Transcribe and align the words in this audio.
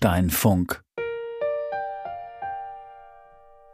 Friedensteinfunk. 0.00 0.82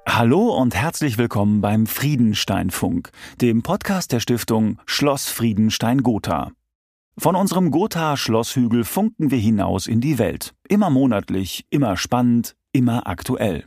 Hallo 0.09 0.57
und 0.57 0.75
herzlich 0.75 1.19
willkommen 1.19 1.61
beim 1.61 1.87
Friedensteinfunk, 1.87 3.11
dem 3.41 3.63
Podcast 3.63 4.11
der 4.11 4.19
Stiftung 4.19 4.81
Schloss 4.87 5.29
Friedenstein 5.29 6.03
Gotha. 6.03 6.51
Von 7.17 7.37
unserem 7.37 7.71
Gotha 7.71 8.17
Schlosshügel 8.17 8.83
funken 8.83 9.31
wir 9.31 9.39
hinaus 9.39 9.87
in 9.87 10.01
die 10.01 10.19
Welt. 10.19 10.53
Immer 10.69 10.91
monatlich, 10.91 11.65
immer 11.71 11.97
spannend, 11.97 12.57
immer 12.73 13.07
aktuell. 13.07 13.65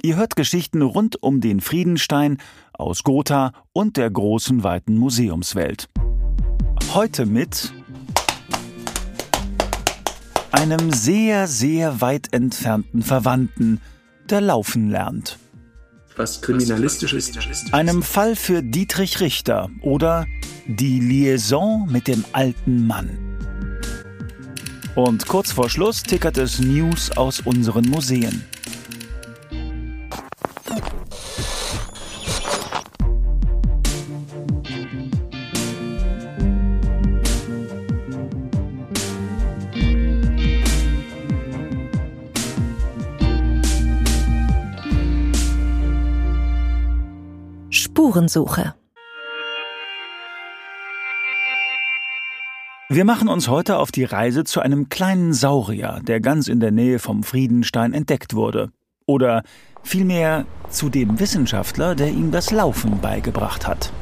Ihr 0.00 0.14
hört 0.14 0.36
Geschichten 0.36 0.82
rund 0.82 1.20
um 1.20 1.40
den 1.40 1.60
Friedenstein 1.60 2.38
aus 2.72 3.02
Gotha 3.02 3.50
und 3.72 3.96
der 3.96 4.10
großen 4.10 4.62
weiten 4.62 4.96
Museumswelt. 4.96 5.88
Heute 6.94 7.26
mit 7.26 7.72
einem 10.60 10.92
sehr, 10.92 11.46
sehr 11.46 12.02
weit 12.02 12.34
entfernten 12.34 13.02
Verwandten, 13.02 13.80
der 14.28 14.42
laufen 14.42 14.90
lernt. 14.90 15.38
Was 16.16 16.42
kriminalistisch 16.42 17.14
ist. 17.14 17.72
Einem 17.72 18.02
Fall 18.02 18.36
für 18.36 18.62
Dietrich 18.62 19.20
Richter 19.20 19.70
oder 19.80 20.26
die 20.66 21.00
Liaison 21.00 21.90
mit 21.90 22.08
dem 22.08 22.26
alten 22.32 22.86
Mann. 22.86 23.08
Und 24.94 25.28
kurz 25.28 25.50
vor 25.50 25.70
Schluss 25.70 26.02
tickert 26.02 26.36
es 26.36 26.58
News 26.58 27.10
aus 27.12 27.40
unseren 27.40 27.88
Museen. 27.88 28.44
Spurensuche. 48.20 48.74
Wir 52.88 53.04
machen 53.04 53.28
uns 53.28 53.48
heute 53.48 53.78
auf 53.78 53.92
die 53.92 54.04
Reise 54.04 54.44
zu 54.44 54.60
einem 54.60 54.88
kleinen 54.88 55.32
Saurier, 55.32 56.00
der 56.02 56.20
ganz 56.20 56.48
in 56.48 56.60
der 56.60 56.72
Nähe 56.72 56.98
vom 56.98 57.22
Friedenstein 57.22 57.94
entdeckt 57.94 58.34
wurde. 58.34 58.70
Oder 59.06 59.42
vielmehr 59.82 60.44
zu 60.68 60.88
dem 60.88 61.18
Wissenschaftler, 61.20 61.94
der 61.94 62.08
ihm 62.08 62.30
das 62.30 62.50
Laufen 62.50 63.00
beigebracht 63.00 63.66
hat. 63.66 63.92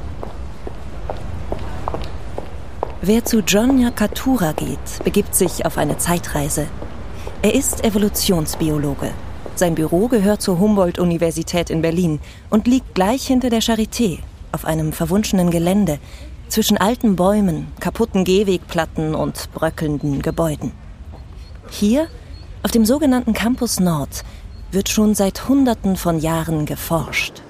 Wer 3.03 3.25
zu 3.25 3.41
John 3.41 3.79
Yakatura 3.79 4.53
geht, 4.53 5.05
begibt 5.05 5.35
sich 5.35 5.65
auf 5.65 5.79
eine 5.79 5.99
Zeitreise. 5.99 6.67
Er 7.43 7.55
ist 7.55 7.85
Evolutionsbiologe. 7.85 9.13
Sein 9.59 9.75
Büro 9.75 10.07
gehört 10.07 10.41
zur 10.41 10.61
Humboldt-Universität 10.61 11.69
in 11.69 11.83
Berlin 11.83 12.21
und 12.49 12.69
liegt 12.69 12.95
gleich 12.95 13.27
hinter 13.27 13.51
der 13.51 13.61
Charité, 13.61 14.21
auf 14.53 14.65
einem 14.65 14.93
verwunschenen 14.93 15.51
Gelände, 15.51 15.99
zwischen 16.49 16.79
alten 16.79 17.17
Bäumen, 17.17 17.67
kaputten 17.81 18.23
Gehwegplatten 18.23 19.17
und 19.17 19.53
bröckelnden 19.53 20.23
Gebäuden. 20.23 20.71
Hier, 21.71 22.07
auf 22.63 22.71
dem 22.71 22.85
sogenannten 22.85 23.33
Campus 23.33 23.81
Nord, 23.81 24.23
wird 24.71 24.91
schon 24.91 25.17
seit 25.17 25.49
Hunderten 25.49 25.97
von 25.97 26.21
Jahren 26.21 26.65
geforscht. 26.65 27.43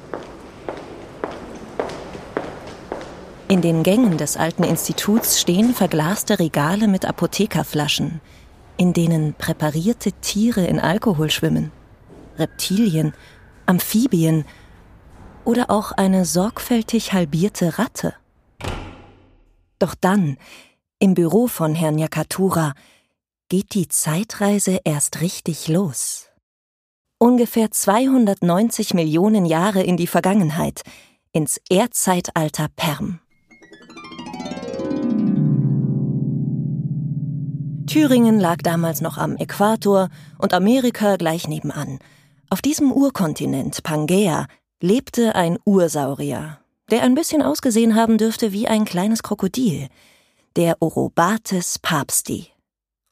In 3.49 3.61
den 3.61 3.83
Gängen 3.83 4.17
des 4.17 4.39
alten 4.39 4.65
Instituts 4.65 5.39
stehen 5.39 5.75
verglaste 5.75 6.39
Regale 6.39 6.89
mit 6.89 7.05
Apothekerflaschen, 7.05 8.23
in 8.79 8.95
denen 8.95 9.35
präparierte 9.35 10.13
Tiere 10.13 10.65
in 10.65 10.81
Alkohol 10.81 11.31
schwimmen. 11.31 11.71
Reptilien, 12.39 13.13
Amphibien 13.67 14.45
oder 15.45 15.71
auch 15.71 15.93
eine 15.93 16.25
sorgfältig 16.25 17.13
halbierte 17.13 17.79
Ratte. 17.79 18.15
Doch 19.79 19.95
dann, 19.95 20.37
im 20.99 21.15
Büro 21.15 21.47
von 21.47 21.75
Herrn 21.75 21.99
Yakatura, 21.99 22.75
geht 23.49 23.75
die 23.75 23.89
Zeitreise 23.89 24.81
erst 24.85 25.21
richtig 25.21 25.69
los. 25.69 26.27
Ungefähr 27.19 27.71
290 27.71 28.95
Millionen 28.95 29.47
Jahre 29.47 29.83
in 29.83 29.97
die 29.97 30.07
Vergangenheit, 30.07 30.83
ins 31.33 31.61
Erdzeitalter 31.69 32.69
Perm. 32.75 33.21
Thüringen 37.87 38.39
lag 38.39 38.59
damals 38.59 39.01
noch 39.01 39.17
am 39.17 39.37
Äquator 39.37 40.11
und 40.37 40.53
Amerika 40.53 41.17
gleich 41.17 41.49
nebenan. 41.49 41.99
Auf 42.51 42.63
diesem 42.63 42.93
Urkontinent, 42.93 43.83
Pangea, 43.83 44.47
lebte 44.81 45.35
ein 45.35 45.59
Ursaurier, 45.67 46.59
der 46.91 47.03
ein 47.03 47.15
bisschen 47.15 47.43
ausgesehen 47.43 47.95
haben 47.95 48.17
dürfte 48.17 48.53
wie 48.53 48.67
ein 48.67 48.87
kleines 48.87 49.23
Krokodil, 49.23 49.89
der 50.57 50.81
Orobates 50.81 51.79
papsti. 51.79 52.47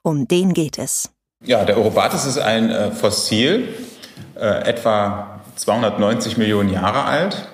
Um 0.02 0.26
den 0.26 0.54
geht 0.54 0.78
es. 0.78 1.10
Ja, 1.44 1.66
der 1.66 1.76
Orobates 1.76 2.24
ist 2.24 2.38
ein 2.38 2.70
äh, 2.70 2.90
Fossil, 2.92 3.74
äh, 4.36 4.62
etwa 4.66 5.40
290 5.56 6.38
Millionen 6.38 6.70
Jahre 6.70 7.04
alt 7.04 7.48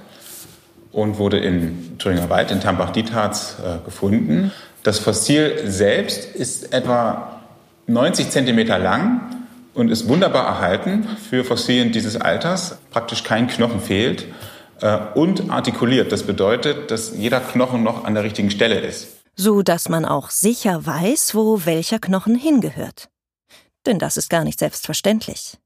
und 0.93 1.19
wurde 1.19 1.39
in 1.39 1.99
Thüringer 1.99 2.31
Wald 2.31 2.53
in 2.53 2.61
Tambach-Dietharz 2.61 3.57
äh, 3.59 3.85
gefunden. 3.85 4.53
Das 4.85 5.01
Fossil 5.01 5.65
selbst 5.67 6.37
ist 6.37 6.73
etwa 6.73 7.41
90 7.89 8.31
Zentimeter 8.31 8.79
lang 8.79 9.42
und 9.75 9.91
ist 9.91 10.09
wunderbar 10.09 10.47
erhalten 10.47 11.07
für 11.31 11.45
Fossilien 11.45 11.93
dieses 11.93 12.17
Alters. 12.17 12.79
Praktisch 12.91 13.25
kein 13.25 13.47
Knochen 13.47 13.81
fehlt 13.81 14.27
äh, 14.81 14.99
und 15.15 15.51
artikuliert. 15.51 16.13
Das 16.13 16.25
bedeutet, 16.25 16.91
dass 16.91 17.17
jeder 17.17 17.41
Knochen 17.41 17.83
noch 17.83 18.05
an 18.05 18.15
der 18.15 18.25
richtigen 18.25 18.51
Stelle 18.51 18.81
ist. 18.81 19.09
So 19.35 19.63
dass 19.63 19.89
man 19.89 20.05
auch 20.05 20.31
sicher 20.31 20.85
weiß, 20.85 21.35
wo 21.35 21.65
welcher 21.65 21.99
Knochen 21.99 22.35
hingehört. 22.35 23.09
Denn 23.87 23.99
das 23.99 24.17
ist 24.17 24.29
gar 24.29 24.45
nicht 24.45 24.59
selbstverständlich. 24.59 25.59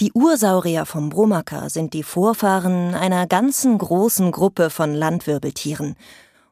Die 0.00 0.12
Ursaurier 0.12 0.86
vom 0.86 1.08
Brumaker 1.08 1.70
sind 1.70 1.92
die 1.92 2.02
Vorfahren 2.02 2.94
einer 2.94 3.26
ganzen 3.26 3.78
großen 3.78 4.32
Gruppe 4.32 4.70
von 4.70 4.92
Landwirbeltieren. 4.94 5.94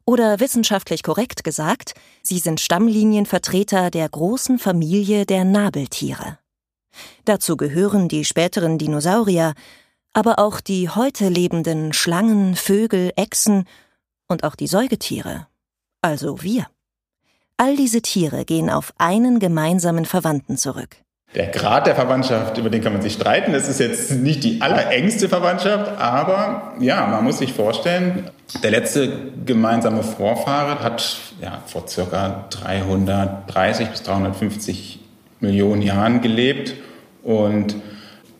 Oder 0.05 0.41
wissenschaftlich 0.41 1.03
korrekt 1.03 1.43
gesagt, 1.43 1.95
sie 2.23 2.39
sind 2.39 2.61
Stammlinienvertreter 2.61 3.91
der 3.91 4.09
großen 4.09 4.59
Familie 4.59 5.27
der 5.27 5.45
Nabeltiere. 5.45 6.39
Dazu 7.25 7.57
gehören 7.57 8.09
die 8.09 8.25
späteren 8.25 8.79
Dinosaurier, 8.79 9.55
aber 10.13 10.39
auch 10.39 10.61
die 10.61 10.89
heute 10.89 11.29
lebenden 11.29 11.93
Schlangen, 11.93 12.57
Vögel, 12.57 13.13
Echsen 13.17 13.67
und 14.29 14.45
auch 14.45 14.55
die 14.55 14.67
Säugetiere, 14.67 15.47
also 16.01 16.43
wir. 16.43 16.67
All 17.57 17.77
diese 17.77 18.03
Tiere 18.03 18.45
gehen 18.45 18.71
auf 18.71 18.93
einen 18.99 19.39
gemeinsamen 19.39 20.05
Verwandten 20.05 20.57
zurück. 20.57 20.97
Der 21.35 21.47
Grad 21.47 21.87
der 21.87 21.95
Verwandtschaft, 21.95 22.59
über 22.59 22.69
den 22.69 22.83
kann 22.83 22.93
man 22.93 23.01
sich 23.01 23.15
streiten. 23.15 23.55
Es 23.55 23.67
ist 23.67 23.81
jetzt 23.81 24.11
nicht 24.11 24.45
die 24.45 24.61
allerengste 24.61 25.31
Verwandtschaft, 25.31 25.99
aber 25.99 26.75
ja, 26.79 27.07
man 27.07 27.25
muss 27.25 27.39
sich 27.39 27.55
vorstellen, 27.55 28.31
der 28.63 28.71
letzte 28.71 29.33
gemeinsame 29.47 30.03
Vorfahre 30.03 30.81
hat 30.81 31.17
ja, 31.41 31.63
vor 31.67 31.89
circa 31.89 32.47
330 32.51 33.89
bis 33.89 34.03
350 34.03 35.02
Millionen 35.43 35.83
Jahren 35.83 36.21
gelebt 36.23 36.75
und 37.23 37.77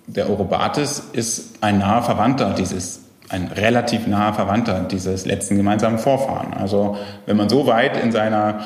der 0.07 0.31
Orobates 0.31 1.11
ist 1.13 1.63
ein 1.63 1.79
naher 1.79 2.03
Verwandter 2.03 2.55
dieses, 2.55 3.05
ein 3.29 3.49
relativ 3.49 4.07
naher 4.07 4.35
Verwandter 4.35 4.81
dieses 4.91 5.27
letzten 5.27 5.57
gemeinsamen 5.57 5.99
Vorfahren. 5.99 6.55
Also 6.55 6.97
wenn 7.27 7.37
man 7.37 7.49
so 7.49 7.67
weit 7.67 8.03
in 8.03 8.13
seiner 8.13 8.61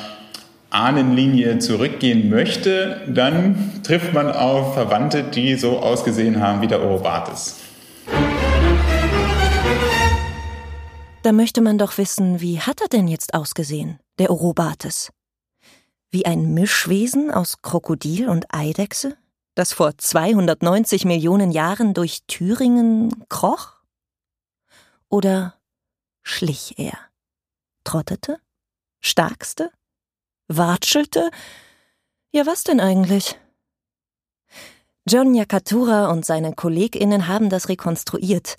Ahnenlinie 0.69 1.59
zurückgehen 1.59 2.29
möchte, 2.29 3.01
dann 3.07 3.81
trifft 3.83 4.13
man 4.13 4.31
auf 4.31 4.73
Verwandte, 4.73 5.23
die 5.23 5.55
so 5.55 5.79
ausgesehen 5.79 6.41
haben 6.41 6.61
wie 6.61 6.67
der 6.67 6.83
Orobates. 6.83 7.57
Da 11.23 11.31
möchte 11.31 11.61
man 11.61 11.77
doch 11.77 11.97
wissen, 11.97 12.39
wie 12.41 12.59
hat 12.59 12.81
er 12.81 12.87
denn 12.87 13.07
jetzt 13.07 13.33
ausgesehen, 13.33 13.99
der 14.19 14.29
Orobates? 14.29 15.09
Wie 16.09 16.25
ein 16.25 16.53
Mischwesen 16.53 17.31
aus 17.31 17.61
Krokodil 17.61 18.29
und 18.29 18.53
Eidechse, 18.53 19.17
das 19.55 19.73
vor 19.73 19.97
290 19.97 21.03
Millionen 21.03 21.51
Jahren 21.51 21.93
durch 21.93 22.23
Thüringen 22.27 23.25
kroch? 23.27 23.73
Oder 25.09 25.55
schlich 26.23 26.75
er? 26.77 26.97
Trottete? 27.83 28.39
Starkste? 29.01 29.69
Watschelte? 30.47 31.29
Ja, 32.31 32.45
was 32.45 32.63
denn 32.63 32.79
eigentlich? 32.79 33.37
John 35.05 35.35
Yakatura 35.35 36.09
und 36.09 36.25
seine 36.25 36.53
KollegInnen 36.53 37.27
haben 37.27 37.49
das 37.49 37.67
rekonstruiert. 37.67 38.55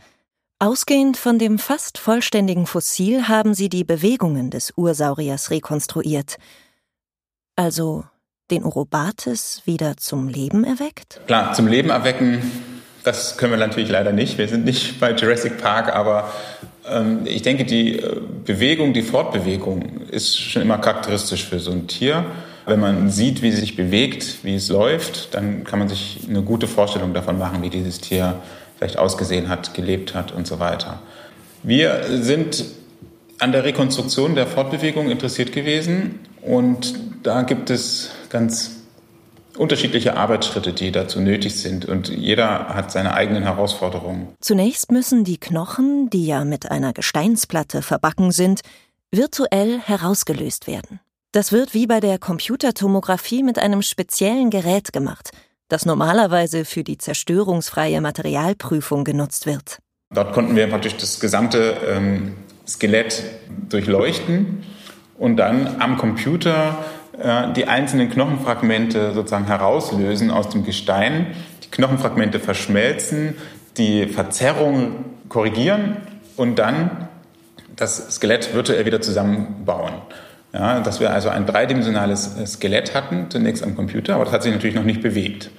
Ausgehend 0.59 1.17
von 1.17 1.39
dem 1.39 1.59
fast 1.59 1.97
vollständigen 1.97 2.67
Fossil 2.67 3.29
haben 3.29 3.55
sie 3.55 3.71
die 3.71 3.85
Bewegungen 3.85 4.51
des 4.51 4.75
Ursauriers 4.77 5.49
rekonstruiert– 5.49 6.37
also 7.59 8.05
den 8.51 8.65
Orobates 8.65 9.63
wieder 9.67 9.97
zum 9.97 10.29
Leben 10.29 10.65
erweckt? 10.65 11.21
Klar, 11.27 11.53
zum 11.53 11.67
Leben 11.67 11.91
erwecken, 11.91 12.41
das 13.05 13.37
können 13.37 13.53
wir 13.53 13.59
natürlich 13.59 13.91
leider 13.91 14.13
nicht. 14.13 14.39
Wir 14.39 14.49
sind 14.49 14.65
nicht 14.65 15.01
bei 15.01 15.13
Jurassic 15.13 15.59
Park, 15.59 15.95
aber 15.95 16.33
ähm, 16.89 17.21
ich 17.25 17.43
denke, 17.43 17.65
die 17.65 17.99
äh, 17.99 18.21
Bewegung, 18.45 18.95
die 18.95 19.03
Fortbewegung 19.03 20.03
ist 20.09 20.39
schon 20.39 20.63
immer 20.63 20.79
charakteristisch 20.79 21.45
für 21.45 21.59
so 21.59 21.73
ein 21.73 21.89
Tier. 21.89 22.25
Wenn 22.65 22.81
man 22.81 23.11
sieht, 23.11 23.43
wie 23.43 23.49
es 23.49 23.59
sich 23.59 23.77
bewegt, 23.77 24.45
wie 24.45 24.55
es 24.55 24.69
läuft, 24.69 25.35
dann 25.35 25.65
kann 25.65 25.79
man 25.79 25.89
sich 25.89 26.21
eine 26.29 26.43
gute 26.43 26.69
Vorstellung 26.69 27.13
davon 27.13 27.39
machen, 27.39 27.63
wie 27.63 27.71
dieses 27.71 28.01
Tier 28.01 28.37
vielleicht 28.77 28.99
ausgesehen 28.99 29.49
hat, 29.49 29.75
gelebt 29.75 30.15
hat 30.15 30.33
und 30.33 30.47
so 30.47 30.61
weiter. 30.61 31.01
Wir 31.63 32.05
sind 32.09 32.65
an 33.39 33.53
der 33.53 33.65
Rekonstruktion 33.65 34.35
der 34.35 34.47
Fortbewegung 34.47 35.11
interessiert 35.11 35.53
gewesen 35.53 36.21
und 36.43 36.95
da 37.23 37.43
gibt 37.43 37.71
es 37.71 38.11
ganz 38.31 38.79
unterschiedliche 39.57 40.17
Arbeitsschritte, 40.17 40.73
die 40.73 40.93
dazu 40.93 41.21
nötig 41.21 41.61
sind 41.61 41.85
und 41.85 42.09
jeder 42.09 42.69
hat 42.69 42.93
seine 42.93 43.15
eigenen 43.15 43.43
Herausforderungen. 43.43 44.29
Zunächst 44.41 44.93
müssen 44.93 45.25
die 45.25 45.39
Knochen, 45.39 46.11
die 46.11 46.27
ja 46.27 46.45
mit 46.45 46.71
einer 46.71 46.93
Gesteinsplatte 46.93 47.83
verbacken 47.83 48.31
sind, 48.31 48.61
virtuell 49.11 49.81
herausgelöst 49.81 50.67
werden. 50.67 51.01
Das 51.33 51.53
wird 51.53 51.75
wie 51.75 51.87
bei 51.87 52.01
der 52.01 52.19
Computertomographie 52.19 53.43
mit 53.43 53.59
einem 53.59 53.83
speziellen 53.83 54.51
Gerät 54.51 54.93
gemacht, 54.93 55.31
das 55.69 55.85
normalerweise 55.85 56.65
für 56.65 56.85
die 56.85 56.97
zerstörungsfreie 56.97 58.01
Materialprüfung 58.01 59.05
genutzt 59.05 59.45
wird. 59.45 59.79
Dort 60.11 60.33
konnten 60.33 60.57
wir 60.57 60.69
praktisch 60.69 60.97
das 60.97 61.21
gesamte 61.21 61.77
ähm, 61.87 62.35
Skelett 62.67 63.23
durchleuchten 63.69 64.63
und 65.19 65.37
dann 65.37 65.77
am 65.81 65.99
Computer 65.99 66.79
äh, 67.19 67.53
die 67.53 67.67
einzelnen 67.67 68.11
Knochenfragmente 68.11 69.13
sozusagen 69.13 69.47
herauslösen 69.47 70.31
aus 70.31 70.49
dem 70.49 70.65
Gestein, 70.65 71.29
die 71.65 71.71
Knochenfragmente 71.71 72.39
verschmelzen, 72.41 73.35
die 73.77 74.07
Verzerrung 74.07 75.05
korrigieren 75.29 75.99
und 76.37 76.59
dann 76.59 77.09
das 77.77 78.15
Skelett 78.15 78.55
virtuell 78.55 78.87
wieder 78.87 79.01
zusammenbauen. 79.01 79.95
Ja, 80.53 80.81
dass 80.81 80.99
wir 80.99 81.13
also 81.13 81.29
ein 81.29 81.45
dreidimensionales 81.45 82.37
Skelett 82.47 82.95
hatten, 82.95 83.27
zunächst 83.29 83.63
am 83.63 83.77
Computer, 83.77 84.15
aber 84.15 84.25
das 84.25 84.33
hat 84.33 84.43
sich 84.43 84.53
natürlich 84.53 84.75
noch 84.75 84.85
nicht 84.85 85.03
bewegt. 85.03 85.51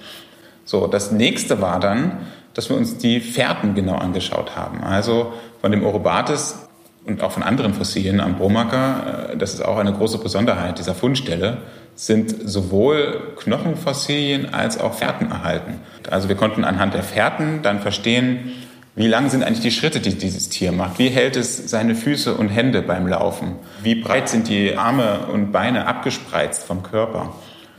So, 0.64 0.88
das 0.88 1.12
nächste 1.12 1.60
war 1.60 1.78
dann, 1.78 2.18
dass 2.54 2.68
wir 2.68 2.76
uns 2.76 2.98
die 2.98 3.20
Fährten 3.20 3.74
genau 3.74 3.94
angeschaut 3.94 4.56
haben. 4.56 4.82
Also 4.82 5.32
von 5.60 5.70
dem 5.70 5.84
Orobates 5.84 6.69
und 7.04 7.22
auch 7.22 7.32
von 7.32 7.42
anderen 7.42 7.74
Fossilien 7.74 8.20
am 8.20 8.36
Bromacker, 8.36 9.30
äh, 9.32 9.36
das 9.36 9.54
ist 9.54 9.64
auch 9.64 9.78
eine 9.78 9.92
große 9.92 10.18
Besonderheit 10.18 10.78
dieser 10.78 10.94
Fundstelle, 10.94 11.58
sind 11.94 12.34
sowohl 12.48 13.34
Knochenfossilien 13.36 14.54
als 14.54 14.80
auch 14.80 14.94
Fährten 14.94 15.30
erhalten. 15.30 15.80
Also 16.10 16.28
wir 16.28 16.36
konnten 16.36 16.64
anhand 16.64 16.94
der 16.94 17.02
Fährten 17.02 17.62
dann 17.62 17.80
verstehen, 17.80 18.52
wie 18.96 19.06
lang 19.06 19.30
sind 19.30 19.44
eigentlich 19.44 19.60
die 19.60 19.70
Schritte, 19.70 20.00
die 20.00 20.14
dieses 20.14 20.48
Tier 20.48 20.72
macht? 20.72 20.98
Wie 20.98 21.08
hält 21.08 21.36
es 21.36 21.70
seine 21.70 21.94
Füße 21.94 22.34
und 22.34 22.48
Hände 22.48 22.82
beim 22.82 23.06
Laufen? 23.06 23.56
Wie 23.82 23.94
breit 23.94 24.28
sind 24.28 24.48
die 24.48 24.76
Arme 24.76 25.26
und 25.32 25.52
Beine 25.52 25.86
abgespreizt 25.86 26.64
vom 26.64 26.82
Körper? 26.82 27.34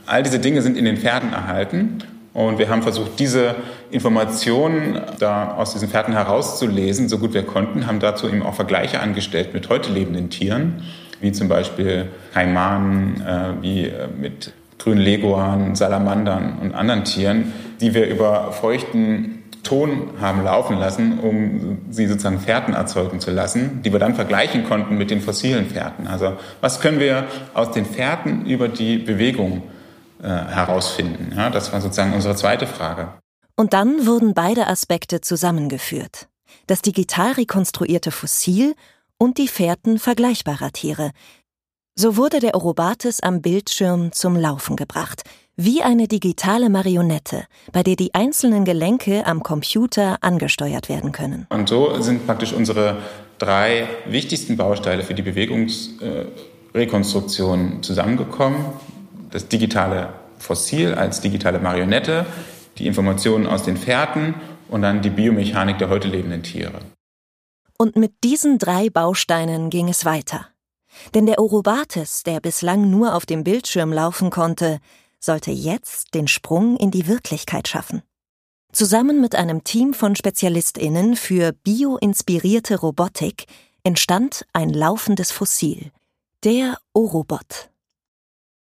All 0.05 0.23
diese 0.23 0.39
Dinge 0.39 0.61
sind 0.61 0.77
in 0.77 0.85
den 0.85 0.97
Pferden 0.97 1.33
erhalten 1.33 2.03
und 2.33 2.59
wir 2.59 2.69
haben 2.69 2.81
versucht, 2.81 3.19
diese 3.19 3.55
Informationen 3.89 5.01
da 5.19 5.55
aus 5.55 5.73
diesen 5.73 5.89
Pferden 5.89 6.13
herauszulesen, 6.13 7.09
so 7.09 7.17
gut 7.17 7.33
wir 7.33 7.43
konnten, 7.43 7.87
haben 7.87 7.99
dazu 7.99 8.27
eben 8.27 8.41
auch 8.41 8.53
Vergleiche 8.53 9.01
angestellt 9.01 9.53
mit 9.53 9.67
heute 9.69 9.91
lebenden 9.91 10.29
Tieren, 10.29 10.83
wie 11.19 11.33
zum 11.33 11.49
Beispiel 11.49 12.07
Kaimanen, 12.33 13.21
äh, 13.21 13.61
wie 13.61 13.85
äh, 13.85 14.07
mit 14.07 14.53
grünen 14.79 15.01
Leguanen, 15.01 15.75
Salamandern 15.75 16.57
und 16.61 16.73
anderen 16.73 17.03
Tieren, 17.03 17.53
die 17.81 17.93
wir 17.93 18.07
über 18.07 18.51
feuchten 18.53 19.43
Ton 19.63 20.11
haben 20.19 20.43
laufen 20.43 20.79
lassen, 20.79 21.19
um 21.19 21.79
sie 21.91 22.07
sozusagen 22.07 22.39
Fährten 22.39 22.73
erzeugen 22.73 23.19
zu 23.19 23.29
lassen, 23.29 23.81
die 23.83 23.91
wir 23.91 23.99
dann 23.99 24.15
vergleichen 24.15 24.63
konnten 24.63 24.97
mit 24.97 25.11
den 25.11 25.21
fossilen 25.21 25.67
Fährten. 25.67 26.07
Also 26.07 26.33
was 26.61 26.79
können 26.81 26.99
wir 26.99 27.25
aus 27.53 27.71
den 27.71 27.85
Fährten 27.85 28.45
über 28.45 28.69
die 28.69 28.97
Bewegung 28.97 29.63
äh, 30.21 30.27
herausfinden? 30.27 31.33
Ja, 31.35 31.49
das 31.49 31.73
war 31.73 31.81
sozusagen 31.81 32.13
unsere 32.13 32.35
zweite 32.35 32.67
Frage. 32.67 33.13
Und 33.55 33.73
dann 33.73 34.05
wurden 34.05 34.33
beide 34.33 34.67
Aspekte 34.67 35.21
zusammengeführt. 35.21 36.27
Das 36.67 36.81
digital 36.81 37.33
rekonstruierte 37.33 38.11
Fossil 38.11 38.75
und 39.17 39.37
die 39.37 39.47
Fährten 39.47 39.99
vergleichbarer 39.99 40.71
Tiere. 40.71 41.11
So 41.95 42.17
wurde 42.17 42.39
der 42.39 42.55
Orobates 42.55 43.21
am 43.21 43.41
Bildschirm 43.41 44.11
zum 44.11 44.35
Laufen 44.35 44.75
gebracht– 44.75 45.23
wie 45.63 45.83
eine 45.83 46.07
digitale 46.07 46.69
Marionette, 46.69 47.45
bei 47.71 47.83
der 47.83 47.95
die 47.95 48.15
einzelnen 48.15 48.65
Gelenke 48.65 49.23
am 49.25 49.43
Computer 49.43 50.17
angesteuert 50.21 50.89
werden 50.89 51.11
können. 51.11 51.45
Und 51.49 51.69
so 51.69 52.01
sind 52.01 52.25
praktisch 52.25 52.51
unsere 52.53 52.97
drei 53.37 53.87
wichtigsten 54.07 54.57
Bausteine 54.57 55.03
für 55.03 55.13
die 55.13 55.21
Bewegungsrekonstruktion 55.21 57.83
zusammengekommen. 57.83 58.65
Das 59.31 59.47
digitale 59.47 60.13
Fossil 60.37 60.93
als 60.93 61.21
digitale 61.21 61.59
Marionette, 61.59 62.25
die 62.77 62.87
Informationen 62.87 63.47
aus 63.47 63.63
den 63.63 63.77
Fährten 63.77 64.35
und 64.67 64.81
dann 64.81 65.01
die 65.01 65.09
Biomechanik 65.09 65.77
der 65.77 65.89
heute 65.89 66.07
lebenden 66.07 66.43
Tiere. 66.43 66.79
Und 67.77 67.95
mit 67.95 68.23
diesen 68.23 68.59
drei 68.59 68.89
Bausteinen 68.89 69.69
ging 69.69 69.89
es 69.89 70.05
weiter. 70.05 70.47
Denn 71.13 71.25
der 71.25 71.39
Orobates, 71.39 72.23
der 72.23 72.39
bislang 72.39 72.89
nur 72.89 73.15
auf 73.15 73.25
dem 73.25 73.43
Bildschirm 73.43 73.91
laufen 73.93 74.29
konnte, 74.29 74.79
sollte 75.19 75.51
jetzt 75.51 76.13
den 76.13 76.27
Sprung 76.27 76.77
in 76.77 76.91
die 76.91 77.07
Wirklichkeit 77.07 77.67
schaffen. 77.67 78.01
Zusammen 78.71 79.19
mit 79.19 79.35
einem 79.35 79.63
Team 79.63 79.93
von 79.93 80.15
Spezialistinnen 80.15 81.15
für 81.15 81.51
bioinspirierte 81.51 82.79
Robotik 82.79 83.45
entstand 83.83 84.45
ein 84.53 84.69
laufendes 84.69 85.31
Fossil, 85.31 85.91
der 86.43 86.77
Orobot. 86.93 87.70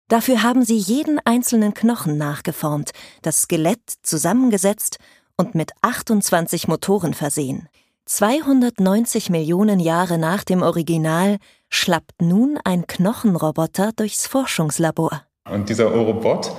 Dafür 0.09 0.41
haben 0.41 0.65
sie 0.65 0.77
jeden 0.77 1.19
einzelnen 1.23 1.75
Knochen 1.75 2.17
nachgeformt, 2.17 2.91
das 3.21 3.43
Skelett 3.43 3.79
zusammengesetzt 4.01 4.97
und 5.37 5.53
mit 5.53 5.71
28 5.81 6.67
Motoren 6.67 7.13
versehen. 7.13 7.69
290 8.05 9.29
Millionen 9.29 9.79
Jahre 9.79 10.17
nach 10.17 10.43
dem 10.43 10.63
Original 10.63 11.37
schlappt 11.69 12.23
nun 12.23 12.57
ein 12.63 12.87
Knochenroboter 12.87 13.91
durchs 13.95 14.25
Forschungslabor. 14.25 15.21
Und 15.47 15.69
dieser 15.69 15.91
Eurobot 15.91 16.53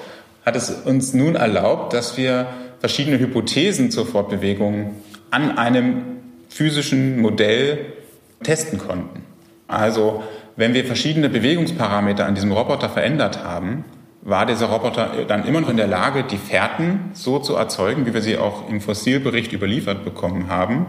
hat 0.47 0.54
es 0.54 0.71
uns 0.71 1.12
nun 1.12 1.35
erlaubt, 1.35 1.92
dass 1.92 2.16
wir 2.16 2.47
verschiedene 2.78 3.19
Hypothesen 3.19 3.90
zur 3.90 4.07
Fortbewegung 4.07 4.95
an 5.33 5.59
einem 5.59 6.21
physischen 6.49 7.21
Modell 7.21 7.95
testen 8.45 8.78
konnten. 8.78 9.25
Also 9.66 10.23
wenn 10.61 10.75
wir 10.75 10.85
verschiedene 10.85 11.31
Bewegungsparameter 11.31 12.26
an 12.26 12.35
diesem 12.35 12.52
Roboter 12.52 12.90
verändert 12.90 13.43
haben, 13.43 13.85
war 14.21 14.45
dieser 14.45 14.67
Roboter 14.67 15.25
dann 15.26 15.47
immer 15.47 15.62
noch 15.62 15.71
in 15.71 15.79
der 15.79 15.87
Lage, 15.87 16.23
die 16.23 16.37
Fährten 16.37 17.12
so 17.14 17.38
zu 17.38 17.55
erzeugen, 17.55 18.05
wie 18.05 18.12
wir 18.12 18.21
sie 18.21 18.37
auch 18.37 18.69
im 18.69 18.83
Fossilbericht 18.83 19.55
überliefert 19.55 20.05
bekommen 20.05 20.50
haben. 20.50 20.85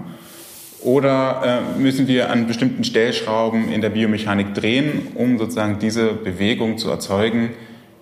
Oder 0.81 1.63
äh, 1.77 1.79
müssen 1.79 2.09
wir 2.09 2.29
an 2.29 2.47
bestimmten 2.47 2.83
Stellschrauben 2.83 3.71
in 3.71 3.79
der 3.79 3.91
Biomechanik 3.91 4.53
drehen, 4.53 5.07
um 5.15 5.37
sozusagen 5.37 5.79
diese 5.79 6.07
Bewegung 6.11 6.77
zu 6.77 6.89
erzeugen, 6.89 7.51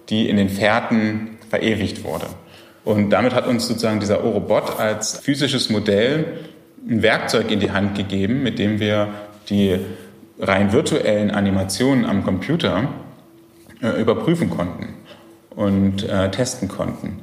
die 0.09 0.27
in 0.27 0.37
den 0.37 0.49
Fährten 0.49 1.37
verewigt 1.51 2.03
wurde. 2.03 2.25
Und 2.83 3.11
damit 3.11 3.35
hat 3.35 3.45
uns 3.45 3.67
sozusagen 3.67 3.99
dieser 3.99 4.23
Orobot 4.23 4.79
als 4.79 5.19
physisches 5.19 5.69
Modell 5.69 6.25
ein 6.89 7.03
Werkzeug 7.03 7.51
in 7.51 7.59
die 7.59 7.69
Hand 7.69 7.95
gegeben, 7.95 8.41
mit 8.41 8.57
dem 8.57 8.79
wir 8.79 9.09
die 9.51 9.77
rein 10.39 10.71
virtuellen 10.71 11.31
Animationen 11.31 12.05
am 12.05 12.23
Computer 12.23 12.87
äh, 13.81 14.01
überprüfen 14.01 14.49
konnten 14.49 14.95
und 15.55 16.03
äh, 16.03 16.31
testen 16.31 16.67
konnten. 16.67 17.21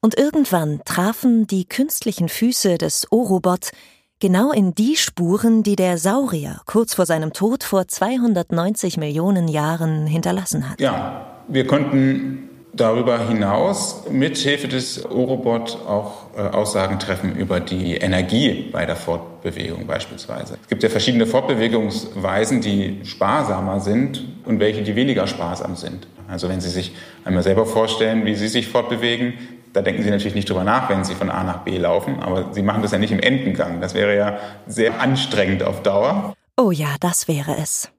Und 0.00 0.16
irgendwann 0.16 0.80
trafen 0.84 1.46
die 1.46 1.66
künstlichen 1.66 2.28
Füße 2.28 2.78
des 2.78 3.10
Orobot 3.10 3.72
genau 4.20 4.52
in 4.52 4.74
die 4.74 4.96
Spuren, 4.96 5.62
die 5.62 5.76
der 5.76 5.98
Saurier 5.98 6.60
kurz 6.66 6.94
vor 6.94 7.06
seinem 7.06 7.32
Tod 7.32 7.64
vor 7.64 7.88
290 7.88 8.96
Millionen 8.96 9.48
Jahren 9.48 10.06
hinterlassen 10.06 10.68
hat. 10.70 10.80
Ja, 10.80 11.42
wir 11.48 11.66
konnten 11.66 12.48
darüber 12.72 13.28
hinaus 13.28 14.04
mit 14.10 14.36
Hilfe 14.36 14.68
des 14.68 15.04
Orobot 15.04 15.78
auch 15.86 16.26
äh, 16.36 16.40
Aussagen 16.40 16.98
treffen 16.98 17.34
über 17.36 17.60
die 17.60 17.96
Energie 17.96 18.68
bei 18.72 18.86
der 18.86 18.96
Fortbewegung 18.96 19.86
beispielsweise. 19.86 20.58
Es 20.62 20.68
gibt 20.68 20.82
ja 20.82 20.88
verschiedene 20.88 21.26
Fortbewegungsweisen, 21.26 22.60
die 22.60 23.00
sparsamer 23.04 23.80
sind 23.80 24.24
und 24.44 24.60
welche, 24.60 24.82
die 24.82 24.96
weniger 24.96 25.26
sparsam 25.26 25.76
sind. 25.76 26.06
Also 26.28 26.48
wenn 26.48 26.60
Sie 26.60 26.68
sich 26.68 26.94
einmal 27.24 27.42
selber 27.42 27.66
vorstellen, 27.66 28.26
wie 28.26 28.34
Sie 28.34 28.48
sich 28.48 28.68
fortbewegen, 28.68 29.34
da 29.72 29.82
denken 29.82 30.02
Sie 30.02 30.10
natürlich 30.10 30.34
nicht 30.34 30.48
drüber 30.48 30.64
nach, 30.64 30.88
wenn 30.90 31.04
Sie 31.04 31.14
von 31.14 31.30
A 31.30 31.44
nach 31.44 31.58
B 31.58 31.78
laufen, 31.78 32.20
aber 32.20 32.52
Sie 32.52 32.62
machen 32.62 32.82
das 32.82 32.92
ja 32.92 32.98
nicht 32.98 33.12
im 33.12 33.20
Endengang. 33.20 33.80
Das 33.80 33.94
wäre 33.94 34.16
ja 34.16 34.38
sehr 34.66 35.00
anstrengend 35.00 35.62
auf 35.62 35.82
Dauer. 35.82 36.34
Oh 36.56 36.70
ja, 36.70 36.96
das 37.00 37.28
wäre 37.28 37.56
es. 37.56 37.90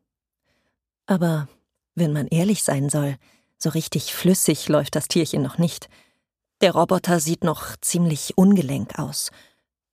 Aber 1.08 1.48
wenn 1.96 2.14
man 2.14 2.28
ehrlich 2.28 2.64
sein 2.64 2.90
soll, 2.90 3.16
So 3.62 3.70
richtig 3.70 4.14
flüssig 4.14 4.70
läuft 4.70 4.96
das 4.96 5.10
Tierchen 5.10 5.42
noch 5.42 5.58
nicht. 5.58 5.90
Der 6.62 6.72
Roboter 6.72 7.20
sieht 7.20 7.44
noch 7.44 7.76
ziemlich 7.82 8.38
ungelenk 8.38 8.98
aus, 8.98 9.32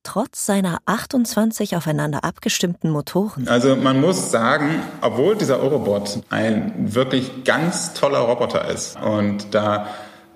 trotz 0.03 0.45
seiner 0.45 0.79
28 0.85 1.75
aufeinander 1.75 2.23
abgestimmten 2.23 2.89
Motoren. 2.89 3.47
Also 3.49 3.75
man 3.75 3.99
muss 3.99 4.31
sagen, 4.31 4.81
obwohl 5.01 5.35
dieser 5.35 5.59
Eurobot 5.59 6.23
ein 6.29 6.95
wirklich 6.95 7.43
ganz 7.43 7.93
toller 7.93 8.19
Roboter 8.19 8.69
ist 8.69 8.97
und 9.01 9.53
da 9.53 9.87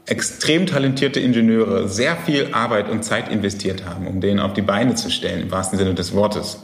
extrem 0.05 0.65
talentierte 0.65 1.21
Ingenieure 1.21 1.88
sehr 1.88 2.17
viel 2.17 2.53
Arbeit 2.53 2.89
und 2.89 3.03
Zeit 3.03 3.29
investiert 3.29 3.85
haben, 3.85 4.07
um 4.07 4.19
den 4.19 4.41
auf 4.41 4.51
die 4.51 4.61
Beine 4.61 4.95
zu 4.95 5.09
stellen, 5.09 5.43
im 5.43 5.51
wahrsten 5.51 5.79
Sinne 5.79 5.93
des 5.93 6.13
Wortes, 6.13 6.63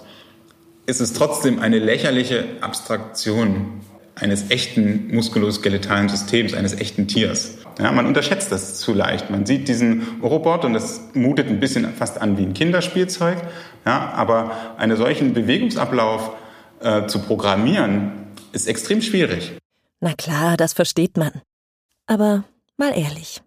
ist 0.86 1.00
es 1.00 1.13
trotzdem 1.13 1.59
eine 1.59 1.79
lächerliche 1.79 2.45
Abstraktion 2.59 3.81
eines 4.19 4.50
echten 4.50 5.13
muskuloskeletalen 5.13 6.09
Systems, 6.09 6.53
eines 6.53 6.74
echten 6.74 7.07
Tiers. 7.07 7.57
Ja, 7.79 7.91
man 7.91 8.07
unterschätzt 8.07 8.51
das 8.51 8.79
zu 8.79 8.93
leicht. 8.93 9.29
Man 9.29 9.45
sieht 9.45 9.67
diesen 9.67 10.19
Robot 10.24 10.65
und 10.65 10.74
das 10.74 11.01
mutet 11.13 11.47
ein 11.47 11.59
bisschen 11.59 11.88
fast 11.93 12.19
an 12.19 12.38
wie 12.38 12.43
ein 12.43 12.53
Kinderspielzeug. 12.53 13.38
Ja, 13.86 14.12
aber 14.13 14.75
einen 14.77 14.97
solchen 14.97 15.33
Bewegungsablauf 15.33 16.31
äh, 16.79 17.05
zu 17.07 17.19
programmieren, 17.19 18.12
ist 18.51 18.67
extrem 18.67 19.01
schwierig. 19.01 19.53
Na 20.00 20.13
klar, 20.13 20.57
das 20.57 20.74
versteht 20.74 21.17
man. 21.17 21.31
Aber 22.07 22.43
mal 22.77 22.97
ehrlich. 22.97 23.41